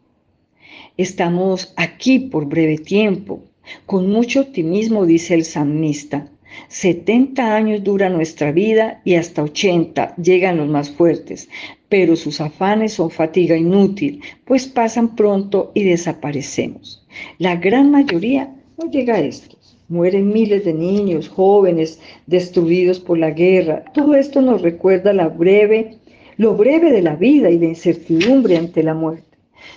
Estamos 0.98 1.72
aquí 1.76 2.18
por 2.18 2.46
breve 2.46 2.76
tiempo. 2.76 3.44
Con 3.86 4.10
mucho 4.10 4.40
optimismo, 4.40 5.06
dice 5.06 5.34
el 5.34 5.44
salmista. 5.44 6.28
70 6.66 7.54
años 7.54 7.84
dura 7.84 8.10
nuestra 8.10 8.50
vida 8.50 9.00
y 9.04 9.14
hasta 9.14 9.44
80 9.44 10.16
llegan 10.16 10.56
los 10.56 10.66
más 10.68 10.90
fuertes, 10.90 11.48
pero 11.88 12.16
sus 12.16 12.40
afanes 12.40 12.94
son 12.94 13.12
fatiga 13.12 13.56
inútil, 13.56 14.22
pues 14.44 14.66
pasan 14.66 15.14
pronto 15.14 15.70
y 15.72 15.84
desaparecemos. 15.84 17.06
La 17.38 17.54
gran 17.54 17.92
mayoría 17.92 18.52
no 18.76 18.90
llega 18.90 19.14
a 19.14 19.20
estos. 19.20 19.78
Mueren 19.88 20.32
miles 20.32 20.64
de 20.64 20.74
niños, 20.74 21.28
jóvenes, 21.28 22.00
destruidos 22.26 22.98
por 22.98 23.18
la 23.18 23.30
guerra. 23.30 23.84
Todo 23.94 24.16
esto 24.16 24.42
nos 24.42 24.62
recuerda 24.62 25.12
la 25.12 25.28
breve, 25.28 25.98
lo 26.38 26.56
breve 26.56 26.90
de 26.90 27.02
la 27.02 27.14
vida 27.14 27.50
y 27.50 27.58
la 27.60 27.66
incertidumbre 27.66 28.56
ante 28.56 28.82
la 28.82 28.94
muerte. 28.94 29.27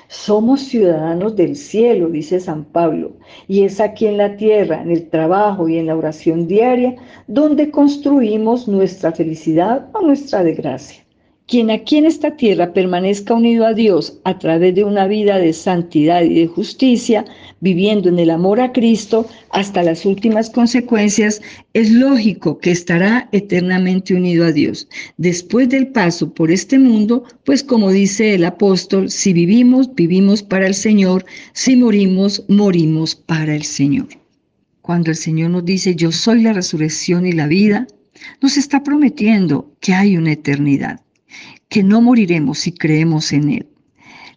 Somos 0.08 0.62
ciudadanos 0.62 1.36
del 1.36 1.56
cielo, 1.56 2.10
dice 2.10 2.40
San 2.40 2.66
Pablo, 2.66 3.14
y 3.48 3.64
es 3.64 3.80
aquí 3.80 4.08
en 4.08 4.18
la 4.18 4.36
tierra, 4.36 4.82
en 4.82 4.92
el 4.92 5.10
trabajo 5.10 5.70
y 5.70 5.78
en 5.78 5.88
la 5.88 5.96
oración 5.96 6.48
diaria, 6.48 6.96
donde 7.28 7.72
construimos 7.72 8.68
nuestra 8.68 9.12
felicidad 9.12 9.90
o 9.94 10.02
nuestra 10.02 10.44
desgracia. 10.44 11.04
Quien 11.52 11.70
aquí 11.70 11.98
en 11.98 12.06
esta 12.06 12.38
tierra 12.38 12.72
permanezca 12.72 13.34
unido 13.34 13.66
a 13.66 13.74
Dios 13.74 14.18
a 14.24 14.40
través 14.40 14.74
de 14.74 14.86
una 14.86 15.06
vida 15.06 15.38
de 15.38 15.52
santidad 15.52 16.24
y 16.24 16.34
de 16.34 16.48
justicia, 16.48 17.26
viviendo 17.60 18.08
en 18.08 18.20
el 18.20 18.30
amor 18.30 18.62
a 18.62 18.72
Cristo 18.72 19.28
hasta 19.50 19.84
las 19.84 20.06
últimas 20.06 20.50
consecuencias, 20.50 21.42
es 21.74 21.92
lógico 21.92 22.58
que 22.58 22.72
estará 22.72 23.28
eternamente 23.34 24.16
unido 24.16 24.46
a 24.46 24.54
Dios. 24.54 24.88
Después 25.18 25.68
del 25.68 25.88
paso 25.88 26.34
por 26.34 26.52
este 26.52 26.80
mundo, 26.80 27.26
pues 27.44 27.64
como 27.66 27.92
dice 27.92 28.34
el 28.34 28.46
apóstol, 28.46 29.12
si 29.12 29.34
vivimos, 29.34 29.94
vivimos 29.94 30.42
para 30.42 30.68
el 30.68 30.74
Señor, 30.74 31.26
si 31.52 31.76
morimos, 31.76 32.46
morimos 32.48 33.14
para 33.14 33.54
el 33.54 33.64
Señor. 33.64 34.08
Cuando 34.82 35.12
el 35.12 35.18
Señor 35.18 35.50
nos 35.50 35.66
dice, 35.66 35.96
yo 35.96 36.14
soy 36.14 36.44
la 36.44 36.54
resurrección 36.54 37.26
y 37.26 37.34
la 37.34 37.48
vida, 37.48 37.88
nos 38.40 38.56
está 38.56 38.84
prometiendo 38.84 39.70
que 39.82 39.94
hay 39.94 40.16
una 40.16 40.32
eternidad 40.32 41.02
que 41.72 41.84
no 41.84 42.02
moriremos 42.02 42.60
si 42.60 42.74
creemos 42.74 43.32
en 43.32 43.50
Él. 43.50 43.68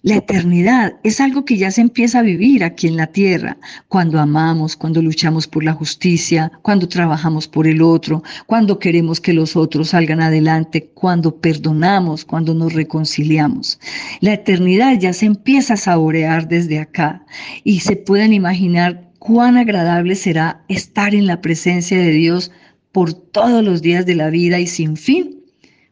La 0.03 0.17
eternidad 0.17 0.95
es 1.03 1.21
algo 1.21 1.45
que 1.45 1.57
ya 1.57 1.71
se 1.73 1.81
empieza 1.81 2.21
a 2.21 2.23
vivir 2.23 2.63
aquí 2.63 2.87
en 2.87 2.97
la 2.97 3.09
tierra, 3.09 3.57
cuando 3.89 4.21
amamos, 4.21 4.77
cuando 4.77 5.03
luchamos 5.03 5.49
por 5.49 5.65
la 5.65 5.73
justicia, 5.73 6.53
cuando 6.63 6.87
trabajamos 6.87 7.49
por 7.49 7.67
el 7.67 7.83
otro, 7.83 8.23
cuando 8.47 8.79
queremos 8.79 9.21
que 9.21 9.33
los 9.33 9.57
otros 9.57 9.89
salgan 9.89 10.21
adelante, 10.21 10.91
cuando 10.95 11.35
perdonamos, 11.41 12.25
cuando 12.25 12.55
nos 12.55 12.73
reconciliamos. 12.73 13.81
La 14.21 14.35
eternidad 14.35 14.97
ya 15.01 15.13
se 15.13 15.27
empieza 15.27 15.75
a 15.75 15.79
saborear 15.79 16.47
desde 16.47 16.79
acá 16.79 17.27
y 17.65 17.81
se 17.81 17.97
pueden 17.97 18.33
imaginar 18.33 19.11
cuán 19.19 19.57
agradable 19.57 20.15
será 20.15 20.63
estar 20.69 21.17
en 21.17 21.27
la 21.27 21.41
presencia 21.41 21.99
de 21.99 22.11
Dios 22.11 22.53
por 22.93 23.13
todos 23.13 23.65
los 23.65 23.83
días 23.83 24.07
de 24.07 24.15
la 24.15 24.31
vida 24.31 24.61
y 24.61 24.69
sin 24.69 24.97
fin. 24.97 25.41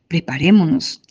Preparémonos, 0.07 1.02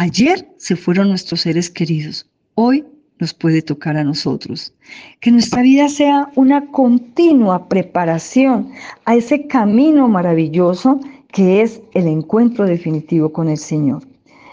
Ayer 0.00 0.48
se 0.58 0.76
fueron 0.76 1.08
nuestros 1.08 1.40
seres 1.40 1.68
queridos, 1.68 2.24
hoy 2.54 2.84
nos 3.18 3.34
puede 3.34 3.62
tocar 3.62 3.96
a 3.96 4.04
nosotros. 4.04 4.72
Que 5.18 5.32
nuestra 5.32 5.60
vida 5.62 5.88
sea 5.88 6.30
una 6.36 6.66
continua 6.70 7.68
preparación 7.68 8.70
a 9.06 9.16
ese 9.16 9.48
camino 9.48 10.06
maravilloso 10.06 11.00
que 11.32 11.62
es 11.62 11.82
el 11.94 12.06
encuentro 12.06 12.64
definitivo 12.64 13.32
con 13.32 13.48
el 13.48 13.58
Señor. 13.58 14.04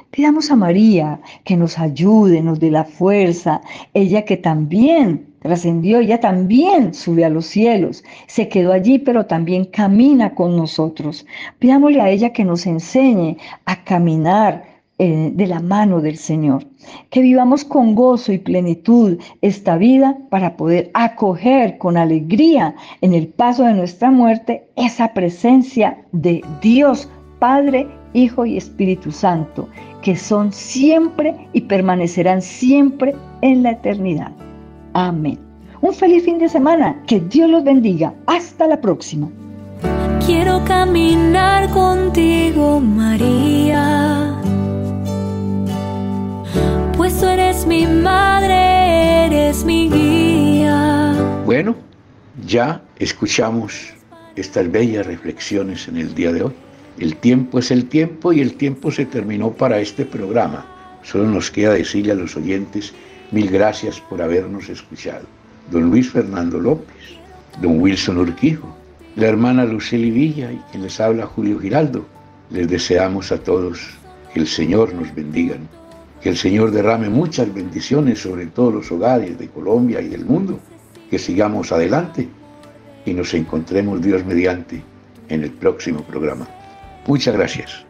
Pidamos 0.09 0.49
a 0.49 0.55
María 0.55 1.21
que 1.43 1.55
nos 1.55 1.77
ayude, 1.77 2.41
nos 2.41 2.59
dé 2.59 2.71
la 2.71 2.83
fuerza, 2.83 3.61
ella 3.93 4.25
que 4.25 4.37
también 4.37 5.27
trascendió, 5.43 5.99
ella 5.99 6.19
también 6.19 6.91
sube 6.95 7.23
a 7.23 7.29
los 7.29 7.45
cielos, 7.45 8.03
se 8.25 8.49
quedó 8.49 8.73
allí, 8.73 8.97
pero 8.97 9.27
también 9.27 9.65
camina 9.65 10.33
con 10.33 10.57
nosotros. 10.57 11.27
Pidámosle 11.59 12.01
a 12.01 12.09
ella 12.09 12.33
que 12.33 12.43
nos 12.43 12.65
enseñe 12.65 13.37
a 13.65 13.83
caminar 13.83 14.74
eh, 14.97 15.31
de 15.33 15.47
la 15.47 15.59
mano 15.59 15.99
del 15.99 16.17
Señor. 16.17 16.65
Que 17.09 17.21
vivamos 17.21 17.65
con 17.65 17.95
gozo 17.95 18.31
y 18.31 18.37
plenitud 18.37 19.17
esta 19.41 19.75
vida 19.77 20.17
para 20.29 20.55
poder 20.55 20.89
acoger 20.93 21.77
con 21.77 21.97
alegría 21.97 22.73
en 23.01 23.13
el 23.13 23.27
paso 23.27 23.63
de 23.63 23.73
nuestra 23.73 24.09
muerte 24.09 24.69
esa 24.77 25.13
presencia 25.13 25.97
de 26.13 26.41
Dios 26.61 27.09
Padre, 27.39 27.87
Hijo 28.13 28.45
y 28.45 28.55
Espíritu 28.55 29.11
Santo, 29.11 29.67
que 30.01 30.15
son 30.15 30.53
siempre 30.53 31.35
y 31.51 31.61
permanecerán 31.61 32.41
siempre 32.41 33.13
en 33.41 33.63
la 33.63 33.71
eternidad. 33.71 34.31
Amén. 34.93 35.37
Un 35.81 35.93
feliz 35.93 36.23
fin 36.23 36.39
de 36.39 36.47
semana. 36.47 37.03
Que 37.05 37.19
Dios 37.19 37.49
los 37.49 37.63
bendiga. 37.63 38.13
Hasta 38.27 38.65
la 38.65 38.79
próxima. 38.79 39.27
Quiero 40.25 40.63
caminar 40.63 41.69
contigo, 41.69 42.79
María 42.79 44.24
eres 47.29 47.65
mi 47.65 47.85
madre, 47.87 49.25
eres 49.25 49.63
mi 49.63 49.89
guía. 49.89 51.13
Bueno, 51.45 51.75
ya 52.45 52.81
escuchamos 52.99 53.93
estas 54.35 54.71
bellas 54.71 55.05
reflexiones 55.05 55.87
en 55.87 55.97
el 55.97 56.13
día 56.13 56.31
de 56.31 56.43
hoy. 56.43 56.53
El 56.97 57.15
tiempo 57.17 57.59
es 57.59 57.71
el 57.71 57.85
tiempo 57.85 58.31
y 58.33 58.41
el 58.41 58.55
tiempo 58.55 58.91
se 58.91 59.05
terminó 59.05 59.51
para 59.51 59.79
este 59.79 60.05
programa. 60.05 60.65
Solo 61.03 61.25
nos 61.25 61.51
queda 61.51 61.73
decirle 61.73 62.13
a 62.13 62.15
los 62.15 62.35
oyentes 62.35 62.93
mil 63.31 63.49
gracias 63.49 63.99
por 63.99 64.21
habernos 64.21 64.69
escuchado. 64.69 65.25
Don 65.71 65.89
Luis 65.89 66.09
Fernando 66.11 66.59
López, 66.59 67.17
don 67.61 67.79
Wilson 67.79 68.17
Urquijo, 68.17 68.75
la 69.15 69.27
hermana 69.27 69.65
Lucely 69.65 70.11
Villa 70.11 70.51
y 70.51 70.57
quien 70.71 70.83
les 70.83 70.99
habla 70.99 71.25
Julio 71.25 71.59
Giraldo. 71.59 72.05
Les 72.49 72.67
deseamos 72.67 73.31
a 73.31 73.37
todos 73.37 73.79
que 74.33 74.41
el 74.41 74.47
Señor 74.47 74.93
nos 74.93 75.13
bendiga. 75.15 75.55
Que 76.25 76.29
el 76.29 76.37
Señor 76.37 76.71
derrame 76.71 77.07
muchas 77.07 77.53
bendiciones 77.53 78.19
sobre 78.19 78.47
todos 78.47 78.73
los 78.73 78.91
hogares 78.91 79.37
de 79.37 79.47
Colombia 79.47 80.01
y 80.01 80.07
del 80.07 80.25
mundo. 80.25 80.59
Que 81.07 81.19
sigamos 81.19 81.71
adelante 81.71 82.27
y 83.05 83.13
nos 83.13 83.31
encontremos 83.35 84.01
Dios 84.01 84.25
mediante 84.25 84.81
en 85.29 85.43
el 85.43 85.51
próximo 85.51 86.01
programa. 86.01 86.47
Muchas 87.05 87.35
gracias. 87.35 87.85